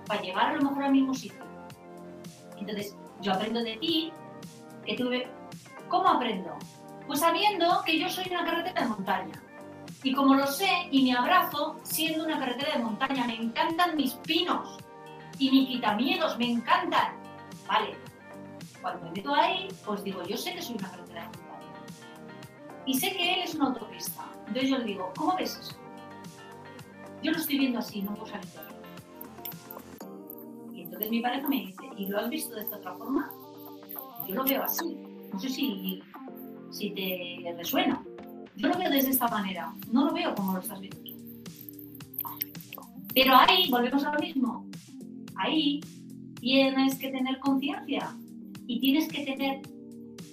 [0.08, 1.55] para llegar a lo mejor al mismo sitio.
[2.58, 4.12] Entonces, yo aprendo de ti,
[4.86, 5.28] que tuve...
[5.88, 6.58] ¿Cómo aprendo?
[7.08, 9.41] Pues sabiendo que yo soy una carretera de montaña.
[10.03, 14.14] Y como lo sé y me abrazo siendo una carretera de montaña, me encantan mis
[14.14, 14.78] pinos
[15.38, 17.16] y mis quitamiedos, me encantan.
[17.68, 17.95] Vale,
[18.82, 21.74] cuando me meto ahí, pues digo, yo sé que soy una carretera de montaña.
[22.86, 24.26] Y sé que él es una autopista.
[24.47, 25.76] Entonces yo le digo, ¿cómo ves eso?
[27.24, 28.47] Yo lo estoy viendo así, no puedo salir
[30.95, 33.29] entonces mi pareja me dice, ¿y lo has visto de esta otra forma?
[34.25, 34.97] Yo lo veo así.
[35.33, 36.01] No sé si,
[36.71, 38.01] si te resuena.
[38.55, 39.73] Yo lo veo desde esta manera.
[39.91, 41.11] No lo veo como lo estás viendo tú.
[43.13, 44.69] Pero ahí, volvemos a lo mismo.
[45.35, 45.81] Ahí
[46.39, 48.15] tienes que tener conciencia
[48.65, 49.63] y tienes que tener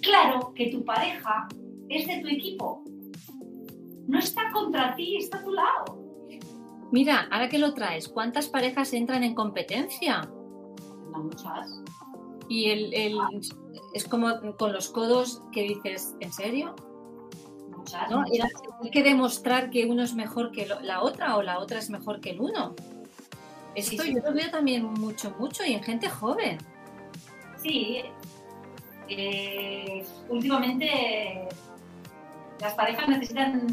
[0.01, 1.49] claro que tu pareja
[1.89, 2.85] es de tu equipo.
[4.07, 6.29] No está contra ti, está a tu lado.
[6.93, 10.29] Mira, ahora que lo traes, ¿cuántas parejas entran en competencia?
[11.17, 11.81] Muchas.
[12.49, 13.17] Y el, el-
[13.93, 16.75] es como con los codos que dices, ¿en serio?
[17.75, 18.09] Muchas.
[18.09, 18.21] ¿No?
[18.21, 18.51] muchas.
[18.83, 21.89] Hay que demostrar que uno es mejor que lo- la otra o la otra es
[21.89, 22.75] mejor que el uno.
[23.75, 24.13] Esto Sí, sí.
[24.15, 26.57] yo lo veo también mucho, mucho y en gente joven.
[27.57, 28.03] Sí.
[29.09, 31.47] Eh, últimamente
[32.61, 33.67] las parejas necesitan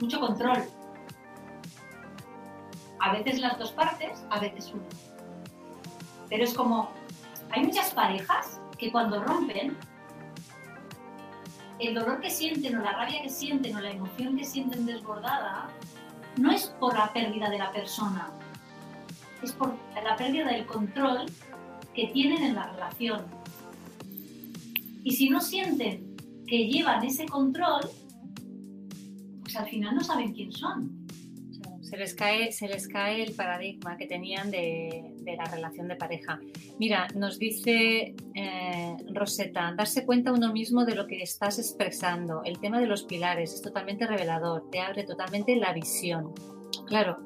[0.00, 0.58] mucho control.
[3.00, 4.84] A veces las dos partes, a veces una.
[6.30, 6.90] Pero es como,
[7.50, 9.76] hay muchas parejas que cuando rompen,
[11.80, 15.68] el dolor que sienten o la rabia que sienten o la emoción que sienten desbordada,
[16.36, 18.30] no es por la pérdida de la persona,
[19.42, 21.26] es por la pérdida del control
[21.94, 23.24] que tienen en la relación.
[25.02, 26.14] Y si no sienten
[26.46, 27.80] que llevan ese control,
[29.42, 31.06] pues al final no saben quién son.
[31.82, 35.96] Se les cae, se les cae el paradigma que tenían de, de la relación de
[35.96, 36.40] pareja.
[36.78, 42.42] Mira, nos dice eh, Rosetta, darse cuenta uno mismo de lo que estás expresando.
[42.44, 46.32] El tema de los pilares es totalmente revelador, te abre totalmente la visión.
[46.86, 47.18] Claro,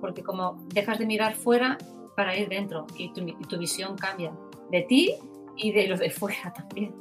[0.00, 1.78] porque como dejas de mirar fuera
[2.16, 4.32] para ir dentro y tu, visión cambia
[4.70, 5.14] de ti
[5.56, 6.94] y de los de fuera también.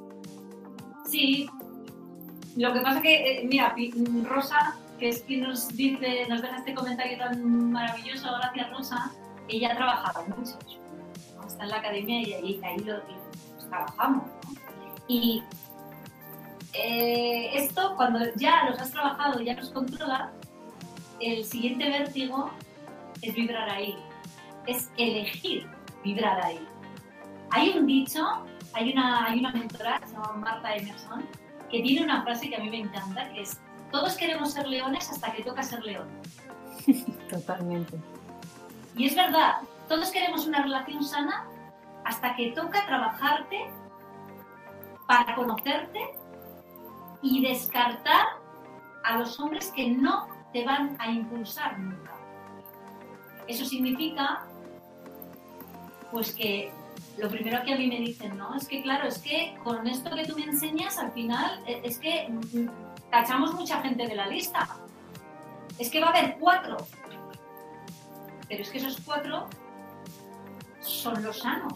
[1.09, 1.47] Sí,
[2.55, 3.75] lo que pasa que, eh, mira,
[4.23, 9.11] Rosa, que es quien nos dice, nos deja este comentario tan maravilloso, gracias Rosa,
[9.47, 10.57] ella ha trabajado mucho,
[11.35, 11.47] ¿no?
[11.47, 14.23] está en la academia y ahí, lo, lo trabajamos.
[15.07, 15.43] Y
[16.73, 20.31] eh, esto, cuando ya los has trabajado, ya los controlas,
[21.19, 22.51] el siguiente vértigo
[23.21, 23.95] es vibrar ahí,
[24.67, 25.69] es elegir
[26.03, 26.59] vibrar ahí.
[27.51, 28.21] Hay un dicho,
[28.73, 31.25] hay una, hay una mentora que se llama Marta Emerson,
[31.69, 33.59] que tiene una frase que a mí me encanta, que es,
[33.91, 36.07] todos queremos ser leones hasta que toca ser león.
[37.29, 37.97] Totalmente.
[38.95, 41.45] Y es verdad, todos queremos una relación sana
[42.05, 43.69] hasta que toca trabajarte
[45.07, 45.99] para conocerte
[47.21, 48.25] y descartar
[49.03, 52.13] a los hombres que no te van a impulsar nunca.
[53.47, 54.45] Eso significa,
[56.11, 56.71] pues que
[57.17, 58.55] lo primero que a mí me dicen, ¿no?
[58.55, 61.99] Es que claro, es que con esto que tú me enseñas, al final, eh, es
[61.99, 64.67] que mm, tachamos mucha gente de la lista.
[65.77, 66.77] Es que va a haber cuatro.
[68.47, 69.47] Pero es que esos cuatro
[70.81, 71.73] son los sanos.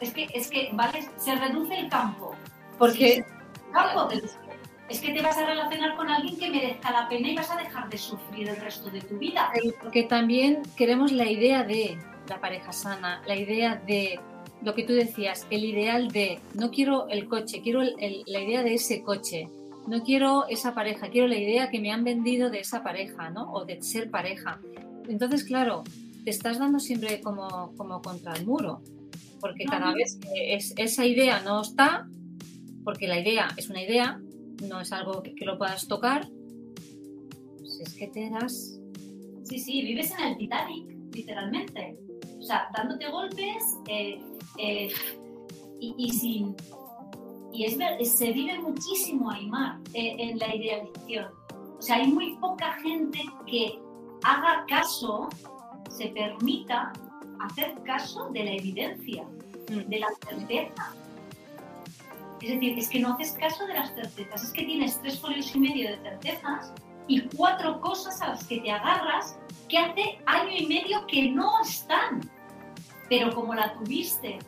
[0.00, 1.08] Es que, es que, ¿vale?
[1.16, 2.34] Se reduce el campo.
[2.78, 3.24] Porque
[3.72, 4.46] Campo, pero es que-
[4.88, 7.56] es que te vas a relacionar con alguien que merezca la pena y vas a
[7.56, 9.50] dejar de sufrir el resto de tu vida.
[9.82, 11.98] Porque también queremos la idea de
[12.28, 14.20] la pareja sana, la idea de
[14.62, 18.40] lo que tú decías, el ideal de no quiero el coche, quiero el- el- la
[18.40, 19.48] idea de ese coche,
[19.86, 23.52] no quiero esa pareja, quiero la idea que me han vendido de esa pareja, ¿no?
[23.52, 24.60] O de ser pareja.
[25.08, 25.84] Entonces, claro,
[26.24, 28.82] te estás dando siempre como, como contra el muro,
[29.40, 32.08] porque cada vez que es- esa idea no está,
[32.84, 34.20] porque la idea es una idea,
[34.68, 36.28] no es algo que, que lo puedas tocar,
[37.58, 38.78] pues es que te das
[39.44, 41.96] Sí, sí, vives en el Titanic, literalmente.
[42.36, 44.20] O sea, dándote golpes eh,
[44.58, 44.88] eh,
[45.78, 46.56] y, y sin...
[47.56, 51.28] Y es ver- se vive muchísimo, Aymar, eh, en la idealización.
[51.78, 53.78] O sea, hay muy poca gente que
[54.22, 55.28] haga caso,
[55.88, 56.92] se permita
[57.40, 59.24] hacer caso de la evidencia,
[59.70, 59.88] Mm.
[59.88, 60.92] de la certeza.
[62.42, 65.54] Es decir, es que no haces caso de las certezas, es que tienes tres folios
[65.54, 66.72] y medio de certezas
[67.08, 69.38] y cuatro cosas a las que te agarras
[69.68, 72.20] que hace año y medio que no están.
[73.08, 74.38] Pero como la tuviste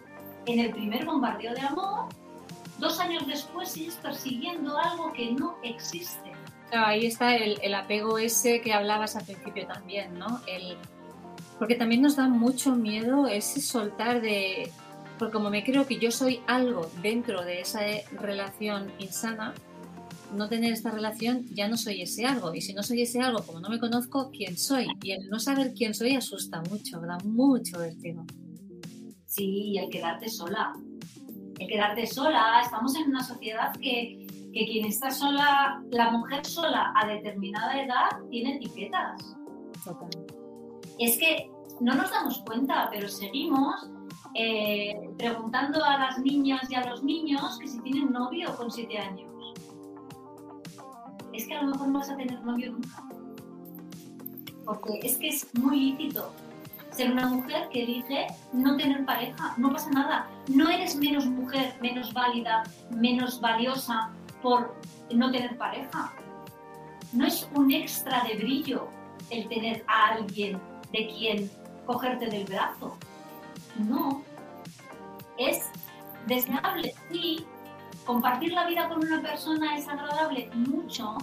[0.46, 2.08] en el primer bombardeo de amor,
[2.78, 6.32] dos años después sigues persiguiendo algo que no existe.
[6.70, 10.40] Claro, ahí está el, el apego ese que hablabas al principio también, ¿no?
[10.46, 10.76] El,
[11.58, 14.70] porque también nos da mucho miedo ese soltar de...
[15.18, 19.52] Porque como me creo que yo soy algo dentro de esa eh, relación insana,
[20.32, 22.54] no tener esta relación ya no soy ese algo.
[22.54, 24.86] Y si no soy ese algo, como no me conozco, ¿quién soy?
[25.02, 28.24] Y el no saber quién soy asusta mucho, da mucho vértigo.
[29.26, 30.72] Sí, y el quedarte sola.
[31.58, 32.60] El quedarte sola.
[32.62, 38.08] Estamos en una sociedad que, que quien está sola, la mujer sola a determinada edad,
[38.30, 39.36] tiene etiquetas.
[39.84, 40.34] Totalmente.
[40.98, 41.50] Es que
[41.80, 43.88] no nos damos cuenta, pero seguimos
[44.34, 48.98] eh, preguntando a las niñas y a los niños que si tienen novio con siete
[48.98, 49.28] años.
[51.32, 53.04] Es que a lo mejor no vas a tener novio nunca.
[54.64, 56.32] Porque es que es muy lícito
[56.98, 59.54] ser una mujer que elige no tener pareja.
[59.56, 60.28] No pasa nada.
[60.48, 64.10] No eres menos mujer, menos válida, menos valiosa
[64.42, 64.74] por
[65.14, 66.12] no tener pareja.
[67.12, 68.88] No es un extra de brillo
[69.30, 71.50] el tener a alguien de quien
[71.86, 72.96] cogerte del brazo.
[73.76, 74.24] No.
[75.38, 75.70] Es
[76.26, 77.46] deseable, sí.
[78.04, 81.16] Compartir la vida con una persona es agradable mucho,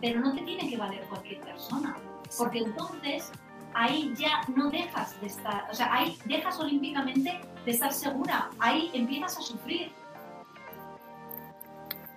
[0.00, 1.96] pero no te tiene que valer cualquier persona.
[2.36, 3.30] Porque entonces
[3.74, 8.90] ahí ya no dejas de estar, o sea, ahí dejas olímpicamente de estar segura, ahí
[8.94, 9.92] empiezas a sufrir.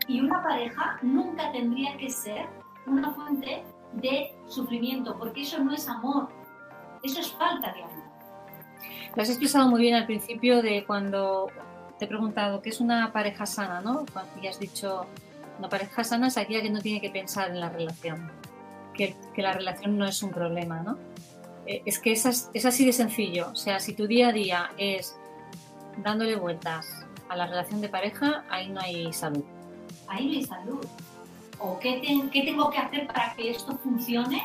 [0.07, 2.47] Y una pareja nunca tendría que ser
[2.85, 6.29] una fuente de sufrimiento, porque eso no es amor,
[7.03, 8.03] eso es falta de amor.
[9.15, 11.49] Lo has expresado muy bien al principio de cuando
[11.99, 14.05] te he preguntado qué es una pareja sana, ¿no?
[14.41, 15.05] Y has dicho,
[15.59, 18.31] una pareja sana es aquella que no tiene que pensar en la relación,
[18.93, 20.97] que, que la relación no es un problema, ¿no?
[21.65, 23.49] Eh, es que es, es así de sencillo.
[23.51, 25.15] O sea, si tu día a día es
[25.97, 26.87] dándole vueltas
[27.29, 29.43] a la relación de pareja, ahí no hay salud.
[30.07, 30.85] ahí no hay salud.
[31.59, 34.43] ¿O qué, ten- qué tengo que hacer para que esto funcione?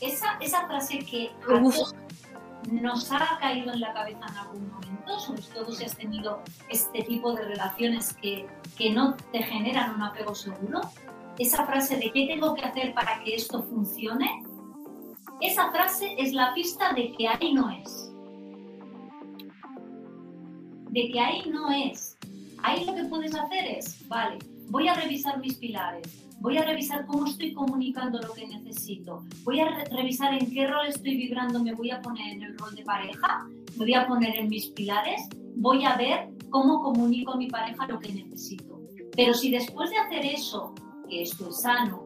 [0.00, 1.30] Esa, esa frase que
[2.70, 7.02] nos ha caído en la cabeza en algún momento, sobre todo si has tenido este
[7.02, 8.46] tipo de relaciones que,
[8.76, 10.80] que no te generan un apego seguro,
[11.38, 14.42] esa frase de qué tengo que hacer para que esto funcione,
[15.40, 18.12] esa frase es la pista de que ahí no es.
[20.90, 22.16] De que ahí no es.
[22.62, 24.38] Ahí lo que puedes hacer es, vale,
[24.68, 29.60] voy a revisar mis pilares, voy a revisar cómo estoy comunicando lo que necesito, voy
[29.60, 32.74] a re- revisar en qué rol estoy vibrando, me voy a poner en el rol
[32.74, 35.22] de pareja, me voy a poner en mis pilares,
[35.56, 38.80] voy a ver cómo comunico a mi pareja lo que necesito.
[39.16, 40.74] Pero si después de hacer eso,
[41.08, 42.04] que esto es sano,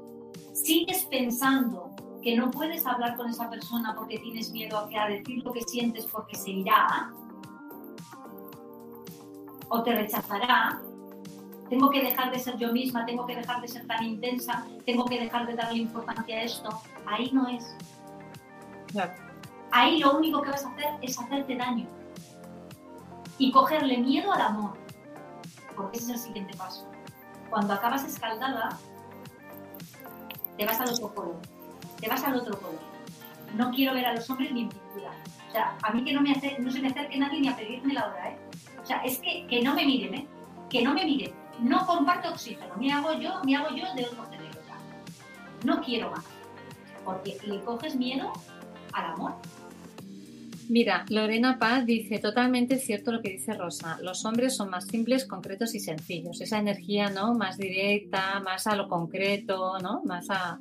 [0.52, 1.93] sigues pensando
[2.24, 5.52] que no puedes hablar con esa persona porque tienes miedo a que a decir lo
[5.52, 7.12] que sientes porque se irá,
[9.68, 10.80] o te rechazará,
[11.68, 15.04] tengo que dejar de ser yo misma, tengo que dejar de ser tan intensa, tengo
[15.04, 16.70] que dejar de darle importancia a esto,
[17.04, 17.76] ahí no es.
[18.86, 19.12] Claro.
[19.70, 21.86] Ahí lo único que vas a hacer es hacerte daño
[23.36, 24.78] y cogerle miedo al amor,
[25.76, 26.88] porque ese es el siguiente paso.
[27.50, 28.78] Cuando acabas escaldada,
[30.56, 31.40] te vas al otro polo,
[32.00, 32.78] te vas al otro polo.
[33.56, 35.12] No quiero ver a los hombres ni en pintura.
[35.48, 37.56] O sea, a mí que no, me hace, no se me acerque nadie ni a
[37.56, 38.36] pedirme la hora, ¿eh?
[38.82, 40.26] O sea, es que, que no me miren, ¿eh?
[40.68, 41.32] Que no me miren.
[41.60, 42.74] No comparto oxígeno.
[42.76, 44.54] Me hago yo, me hago yo de otro cerebro.
[45.64, 46.24] No quiero más.
[47.04, 48.32] Porque le coges miedo
[48.92, 49.34] al amor.
[50.68, 53.98] Mira, Lorena Paz dice totalmente cierto lo que dice Rosa.
[54.02, 56.40] Los hombres son más simples, concretos y sencillos.
[56.40, 57.34] Esa energía, ¿no?
[57.34, 60.02] Más directa, más a lo concreto, ¿no?
[60.04, 60.58] Más a.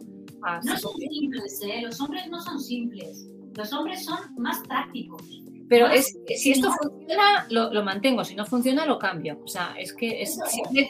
[0.63, 1.81] No son simples, ¿eh?
[1.81, 3.27] Los hombres no son simples.
[3.55, 5.21] Los hombres son más prácticos.
[5.69, 8.23] Pero es, si esto funciona, lo, lo mantengo.
[8.23, 9.39] Si no funciona, lo cambio.
[9.43, 10.37] O sea, es que es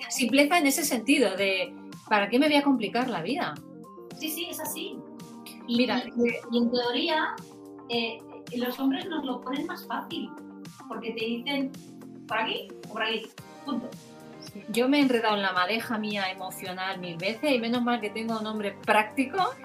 [0.09, 1.73] simpleza en ese sentido de
[2.09, 3.53] ¿para qué me voy a complicar la vida?
[4.19, 4.95] Sí, sí, es así.
[5.67, 7.35] Y, Mira, y- y en teoría,
[7.89, 8.17] eh,
[8.55, 10.29] los hombres nos lo ponen más fácil.
[10.87, 11.71] Porque te dicen,
[12.27, 13.21] por aquí o por aquí.
[13.65, 13.89] Punto.
[14.69, 18.09] Yo me he enredado en la madeja mía emocional mil veces y menos mal que
[18.09, 19.55] tengo un hombre práctico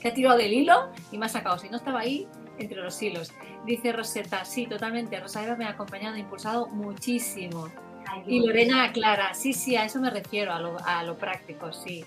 [0.00, 1.58] que ha tirado del hilo y me ha sacado.
[1.58, 2.26] Si no estaba ahí,
[2.58, 3.32] entre los hilos.
[3.64, 5.18] Dice Rosetta, sí, totalmente.
[5.18, 7.68] Rosa Eva me ha acompañado e impulsado muchísimo.
[8.06, 11.72] Ay, Y Lorena aclara, sí, sí, a eso me refiero, a lo, a lo práctico,
[11.72, 12.04] sí.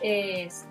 [0.00, 0.66] Es...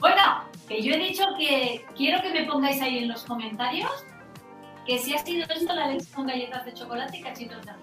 [0.00, 3.90] Bueno, que yo he dicho que quiero que me pongáis ahí en los comentarios
[4.86, 7.82] que si ha sido esto la leche con galletas de chocolate y cachitos de arroz.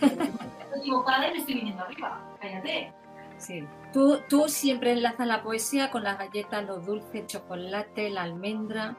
[0.00, 2.20] Estoy equivocada y me estoy viniendo arriba.
[2.40, 2.92] Cállate.
[3.38, 3.64] Sí.
[3.92, 8.96] Tú, tú siempre enlazas la poesía con las galletas, los dulces, el chocolate, la almendra.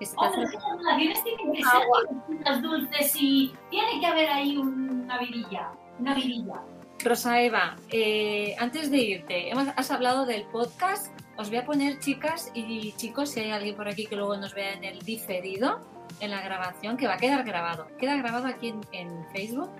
[0.00, 5.18] Es- Hombre, las relaciones tienen que ser distintas, dulces y tiene que haber ahí una
[5.18, 5.72] vidilla.
[5.98, 6.60] Una vidilla.
[7.02, 11.12] Rosa Eva, eh, antes de irte, hemos, has hablado del podcast.
[11.38, 14.52] Os voy a poner, chicas y chicos, si hay alguien por aquí que luego nos
[14.54, 15.80] vea en el diferido,
[16.20, 17.88] en la grabación, que va a quedar grabado.
[17.98, 19.70] Queda grabado aquí en, en Facebook,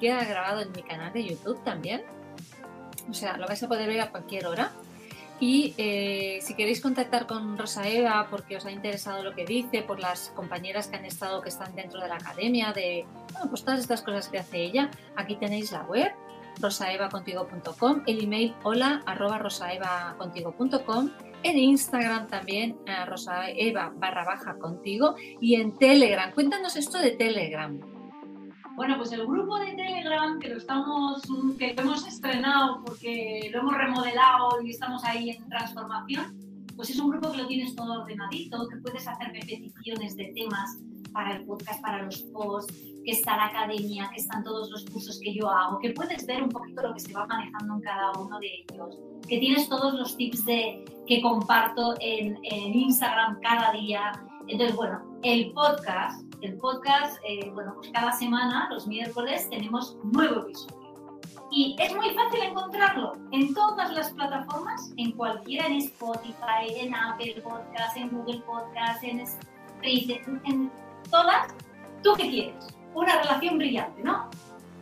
[0.00, 2.02] queda grabado en mi canal de YouTube también.
[3.08, 4.72] O sea, lo vais a poder ver a cualquier hora.
[5.40, 9.82] Y eh, si queréis contactar con Rosa Eva porque os ha interesado lo que dice,
[9.82, 13.64] por las compañeras que han estado, que están dentro de la academia, de bueno, pues
[13.64, 16.12] todas estas cosas que hace ella, aquí tenéis la web
[16.60, 21.10] rosaevacontigo.com, el email hola arroba rosaevacontigo.com,
[21.44, 26.32] en Instagram también eh, rosaeva barra baja contigo y en Telegram.
[26.32, 27.78] Cuéntanos esto de Telegram.
[28.74, 31.22] Bueno, pues el grupo de Telegram que lo estamos,
[31.58, 36.34] que lo hemos estrenado porque lo hemos remodelado y estamos ahí en transformación,
[36.76, 40.78] pues es un grupo que lo tienes todo ordenadito, que puedes hacerme peticiones de temas
[41.12, 45.20] para el podcast, para los posts, que está la academia, que están todos los cursos
[45.20, 48.12] que yo hago, que puedes ver un poquito lo que se va manejando en cada
[48.18, 48.98] uno de ellos,
[49.28, 54.12] que tienes todos los tips de, que comparto en, en Instagram cada día.
[54.48, 60.40] Entonces, bueno, el podcast, el podcast, eh, bueno, pues cada semana, los miércoles, tenemos nuevo
[60.40, 60.83] episodio.
[61.50, 67.40] Y es muy fácil encontrarlo en todas las plataformas, en cualquiera, en Spotify, en Apple
[67.42, 70.70] Podcast, en Google Podcast, en Spreaker, en,
[71.10, 71.54] todas.
[72.02, 72.66] ¿Tú qué quieres?
[72.94, 74.30] Una relación brillante, ¿no?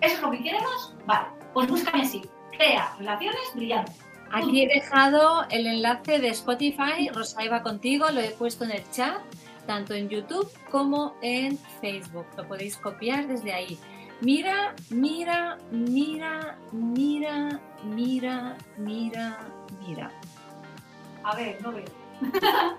[0.01, 0.95] ¿Eso es lo que queremos?
[1.07, 2.23] Vale, pues búscame así.
[2.53, 4.03] Crea relaciones brillantes.
[4.33, 9.21] Aquí he dejado el enlace de Spotify, Rosaeva contigo, lo he puesto en el chat,
[9.67, 12.27] tanto en YouTube como en Facebook.
[12.37, 13.79] Lo podéis copiar desde ahí.
[14.23, 19.39] Mira, mira, mira, mira, mira, mira,
[19.85, 20.13] mira.
[21.25, 21.85] A ver, no veo.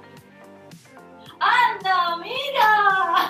[1.41, 3.29] ¡Anda, mira!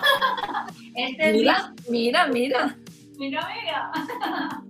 [0.95, 2.77] Este es Mira, mira, mira.
[3.17, 3.91] Mira, mira.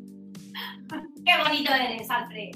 [1.26, 2.52] ¡Qué bonito eres, Alfred!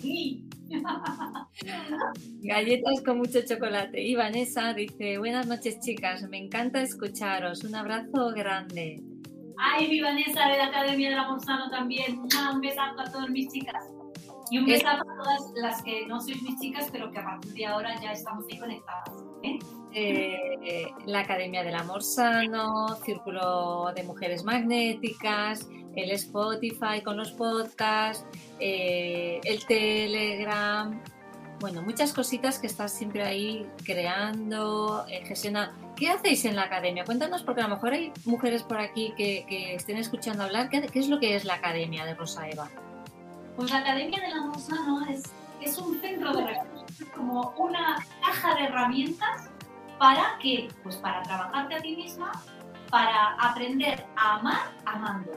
[2.44, 4.02] Galletas con mucho chocolate.
[4.02, 7.66] Y Vanessa dice, buenas noches chicas, me encanta escucharos.
[7.66, 9.17] Un abrazo grande.
[9.60, 12.20] Ay, mi Vanessa de la Academia de la Monsanto también.
[12.20, 13.84] Un besazo a todas mis chicas.
[14.50, 17.54] Y un besazo a todas las que no sois mis chicas, pero que a partir
[17.54, 19.12] de ahora ya estamos ahí conectadas.
[19.44, 19.60] ¿eh?
[19.94, 28.26] Eh, la Academia del Amor Sano, Círculo de Mujeres Magnéticas, el Spotify con los podcasts,
[28.60, 31.02] eh, el Telegram.
[31.60, 35.74] Bueno, muchas cositas que estás siempre ahí creando, eh, gestionando.
[35.96, 37.04] ¿Qué hacéis en la academia?
[37.04, 40.70] Cuéntanos, porque a lo mejor hay mujeres por aquí que, que estén escuchando hablar.
[40.70, 42.70] ¿Qué, es lo que es la academia de Rosa Eva?
[43.56, 45.24] Pues la Academia del Amor Sano es,
[45.60, 49.50] es un centro de recursos, como una caja de herramientas
[49.98, 50.68] para qué?
[50.84, 52.32] Pues para trabajarte a ti misma,
[52.92, 55.32] para aprender a amar amando.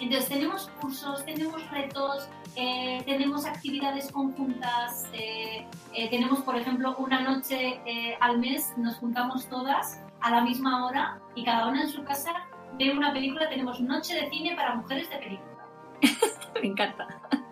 [0.00, 7.20] Entonces tenemos cursos, tenemos retos, eh, tenemos actividades conjuntas, eh, eh, tenemos por ejemplo una
[7.20, 7.80] noche
[8.20, 12.32] al mes, nos juntamos todas a la misma hora y cada una en su casa
[12.76, 15.66] ve una película, tenemos noche de cine para mujeres de película.
[16.60, 17.06] Me encanta.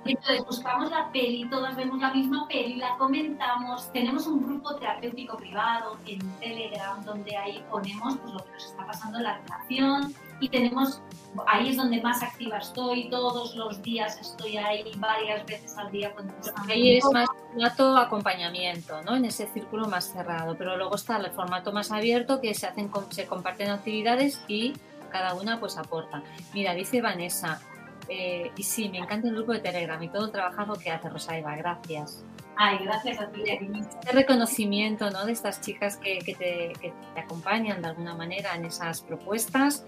[0.04, 5.36] Entonces buscamos la peli, todas vemos la misma peli, la comentamos, tenemos un grupo terapéutico
[5.36, 10.14] privado en Telegram donde ahí ponemos pues, lo que nos está pasando en la relación
[10.40, 11.00] y tenemos,
[11.46, 16.12] ahí es donde más activa estoy, todos los días estoy ahí varias veces al día
[16.12, 16.72] contestando.
[16.72, 19.14] Ahí es más formato acompañamiento, ¿no?
[19.14, 22.90] En ese círculo más cerrado, pero luego está el formato más abierto que se hacen,
[23.10, 24.72] se comparten actividades y
[25.12, 26.22] cada una pues aporta.
[26.54, 27.60] Mira, dice Vanessa,
[28.08, 31.08] eh, y sí, me encanta el grupo de Telegram y todo el trabajo que hace
[31.08, 32.24] Rosa Eva, gracias.
[32.56, 33.42] Ay, gracias a ti.
[33.48, 35.24] Este reconocimiento ¿no?
[35.24, 39.84] de estas chicas que, que, te, que, te, acompañan de alguna manera en esas propuestas.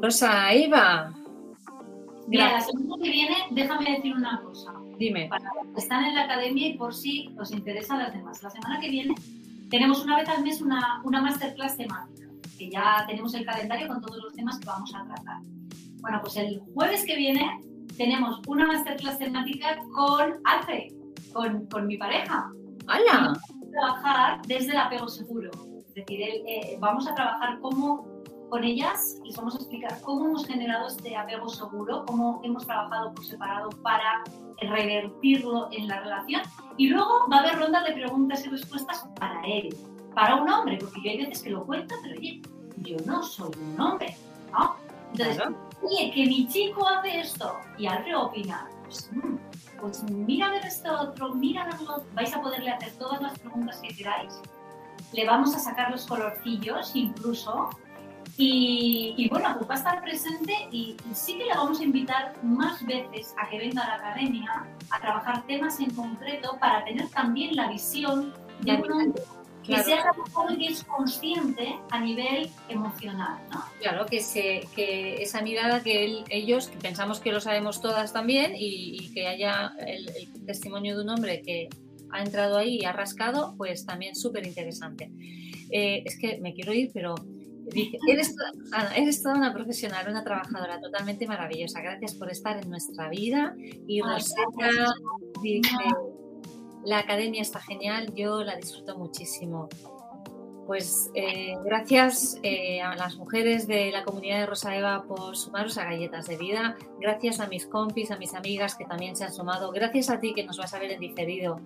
[0.00, 1.12] Rosa Eva.
[2.26, 4.72] Mira, la semana que viene, déjame decir una cosa.
[4.98, 5.28] Dime.
[5.28, 8.42] Para los que están en la academia y por si os interesan las demás.
[8.42, 9.14] La semana que viene
[9.70, 12.26] tenemos una vez al mes una, una masterclass temática,
[12.58, 15.42] que ya tenemos el calendario con todos los temas que vamos a tratar.
[16.06, 17.60] Bueno, pues el jueves que viene
[17.96, 20.92] tenemos una masterclass temática con Alfred,
[21.32, 22.48] con, con mi pareja.
[22.86, 23.12] ¡Hala!
[23.12, 25.50] Vamos a trabajar desde el apego seguro.
[25.88, 28.06] Es decir, eh, vamos a trabajar cómo
[28.50, 33.12] con ellas, les vamos a explicar cómo hemos generado este apego seguro, cómo hemos trabajado
[33.12, 34.22] por separado para
[34.60, 36.42] revertirlo en la relación.
[36.76, 39.76] Y luego va a haber rondas de preguntas y respuestas para él,
[40.14, 42.40] para un hombre, porque yo hay veces que lo cuento, pero oye,
[42.76, 44.16] yo no soy un hombre,
[44.52, 44.76] ¿no?
[45.10, 45.65] Entonces, claro.
[45.86, 49.36] Oye, que mi chico hace esto y Alfred opina, pues, mmm,
[49.80, 53.38] pues mira a ver esto otro, mira a verlo, vais a poderle hacer todas las
[53.38, 54.40] preguntas que queráis.
[55.12, 57.70] Le vamos a sacar los colorcillos incluso.
[58.38, 61.84] Y, y bueno, pues va a estar presente y, y, sí que le vamos a
[61.84, 66.84] invitar más veces a que venga a la academia a trabajar temas en concreto para
[66.84, 69.14] tener también la visión de un
[69.66, 69.84] hombre que claro.
[69.84, 70.02] sea
[70.36, 73.64] algo que es consciente a nivel emocional, ¿no?
[73.80, 78.12] Claro, que, se, que esa mirada que él, ellos, que pensamos que lo sabemos todas
[78.12, 81.68] también, y, y que haya el, el, testimonio de un hombre que
[82.10, 85.10] ha entrado ahí y ha rascado, pues también súper interesante.
[85.70, 87.14] Eh, es que me quiero ir, pero
[87.72, 88.34] dice, eres,
[88.72, 91.80] Ana, eres toda una profesional, una trabajadora totalmente maravillosa.
[91.80, 93.54] Gracias por estar en nuestra vida.
[93.86, 94.94] Y Rosetta
[95.42, 95.74] dice...
[96.86, 99.68] La academia está genial, yo la disfruto muchísimo.
[100.68, 105.78] Pues eh, gracias eh, a las mujeres de la comunidad de Rosa Eva por sumaros
[105.78, 106.76] a Galletas de Vida.
[107.00, 109.72] Gracias a mis compis, a mis amigas que también se han sumado.
[109.72, 111.60] Gracias a ti que nos vas a ver en diferido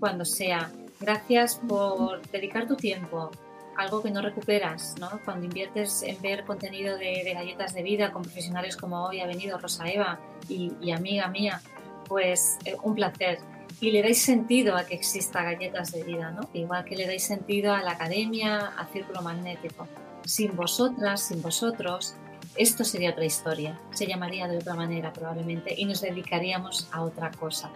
[0.00, 0.72] cuando sea.
[0.98, 3.30] Gracias por dedicar tu tiempo,
[3.76, 5.20] algo que no recuperas, ¿no?
[5.24, 9.58] Cuando inviertes en ver contenido de, Galletas de Vida con profesionales como hoy ha venido
[9.58, 10.18] Rosa Eva
[10.48, 11.62] y, y amiga mía,
[12.08, 13.38] pues eh, un placer
[13.80, 16.48] y le dais sentido a que exista galletas de vida, ¿no?
[16.54, 19.86] Igual que le dais sentido a la academia, al círculo magnético.
[20.24, 22.16] Sin vosotras, sin vosotros,
[22.56, 27.30] esto sería otra historia, se llamaría de otra manera probablemente y nos dedicaríamos a otra
[27.30, 27.70] cosa.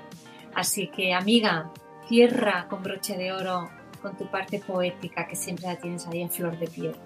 [0.55, 1.70] Así que amiga,
[2.09, 3.70] cierra con broche de oro
[4.01, 6.97] con tu parte poética que siempre la tienes ahí en flor de piel.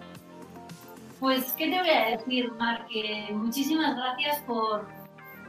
[1.19, 2.87] Pues, ¿qué te voy a decir, Mar?
[2.87, 4.87] Que muchísimas gracias por,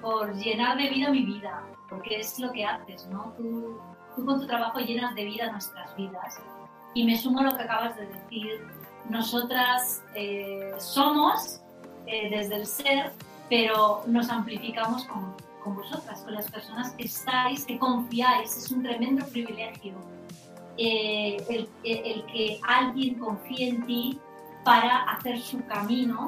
[0.01, 3.33] por llenar de vida mi vida, porque es lo que haces, ¿no?
[3.37, 3.79] Tú,
[4.15, 6.39] tú, con tu trabajo llenas de vida nuestras vidas.
[6.93, 8.67] Y me sumo a lo que acabas de decir.
[9.09, 11.61] Nosotras eh, somos
[12.07, 13.11] eh, desde el ser,
[13.49, 18.57] pero nos amplificamos con, con vosotras, con las personas que estáis, que confiáis.
[18.57, 19.93] Es un tremendo privilegio
[20.77, 24.19] eh, el, el, que alguien confíe en ti
[24.63, 26.27] para hacer su camino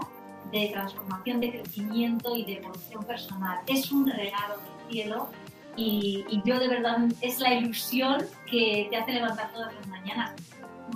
[0.52, 3.60] de transformación, de crecimiento y de evolución personal.
[3.68, 5.30] Es un regalo del cielo
[5.78, 10.34] y, y, yo de verdad es la ilusión que te hace levantar todas las mañanas.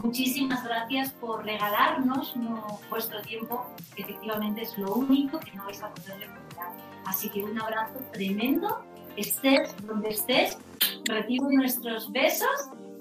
[0.04, 5.84] Muchísimas gracias por regalarnos no, vuestro tiempo, que efectivamente es lo único que no vais
[5.84, 6.72] a poder recuperar.
[7.06, 8.84] Así que un abrazo tremendo,
[9.18, 10.58] estés donde estés,
[11.06, 12.50] recibe nuestros besos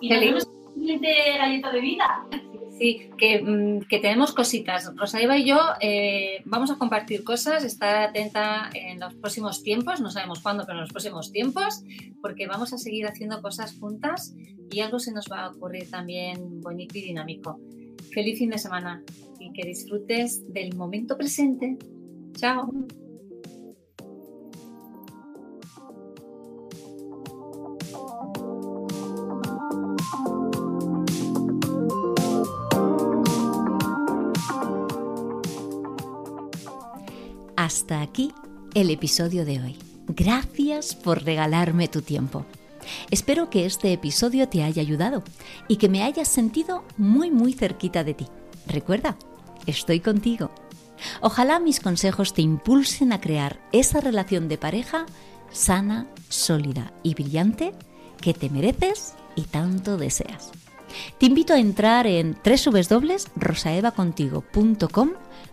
[0.01, 2.27] y nos vemos en siguiente galleta de vida.
[2.81, 4.91] Sí, que, mm, que, tenemos cositas.
[4.97, 10.01] Rosa Eva y yo eh, vamos a compartir cosas, estar atenta en los próximos tiempos,
[10.01, 11.85] no sabemos cuándo, pero en los próximos tiempos,
[12.23, 14.35] porque vamos a seguir haciendo cosas juntas
[14.71, 17.61] y algo se nos va a ocurrir también bonito y dinámico.
[18.15, 19.03] Feliz fin de semana
[19.39, 21.77] y que disfrutes del momento presente.
[22.33, 22.73] Chao.
[37.71, 38.35] Hasta aquí
[38.75, 39.79] el episodio de hoy.
[40.09, 42.45] Gracias por regalarme tu tiempo.
[43.13, 45.23] Espero que este episodio te haya ayudado
[45.69, 48.27] y que me hayas sentido muy muy cerquita de ti.
[48.67, 49.17] Recuerda,
[49.67, 50.51] estoy contigo.
[51.21, 55.07] Ojalá mis consejos te impulsen a crear esa relación de pareja
[55.53, 57.73] sana, sólida y brillante
[58.21, 60.51] que te mereces y tanto deseas.
[61.19, 65.11] Te invito a entrar en www.rosaevacontigo.com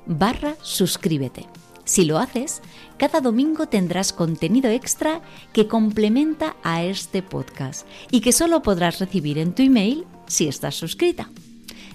[0.08, 1.46] barra suscríbete
[1.88, 2.62] si lo haces,
[2.98, 5.22] cada domingo tendrás contenido extra
[5.54, 10.76] que complementa a este podcast y que solo podrás recibir en tu email si estás
[10.76, 11.30] suscrita.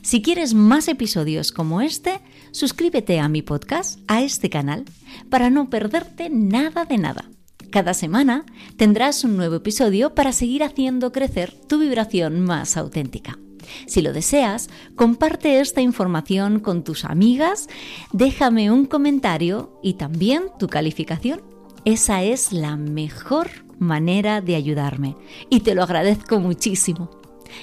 [0.01, 2.21] Si quieres más episodios como este,
[2.53, 4.87] suscríbete a mi podcast, a este canal,
[5.29, 7.27] para no perderte nada de nada.
[7.71, 8.47] Cada semana
[8.79, 13.39] tendrás un nuevo episodio para seguir haciendo crecer tu vibración más auténtica.
[13.87, 17.69] Si lo deseas, comparte esta información con tus amigas,
[18.13, 21.43] déjame un comentario y también tu calificación.
[21.85, 25.17] Esa es la mejor manera de ayudarme
[25.51, 27.11] y te lo agradezco muchísimo.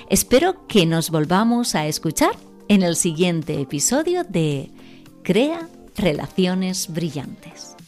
[0.09, 2.31] Espero que nos volvamos a escuchar
[2.67, 4.71] en el siguiente episodio de
[5.23, 7.78] Crea Relaciones Brillantes.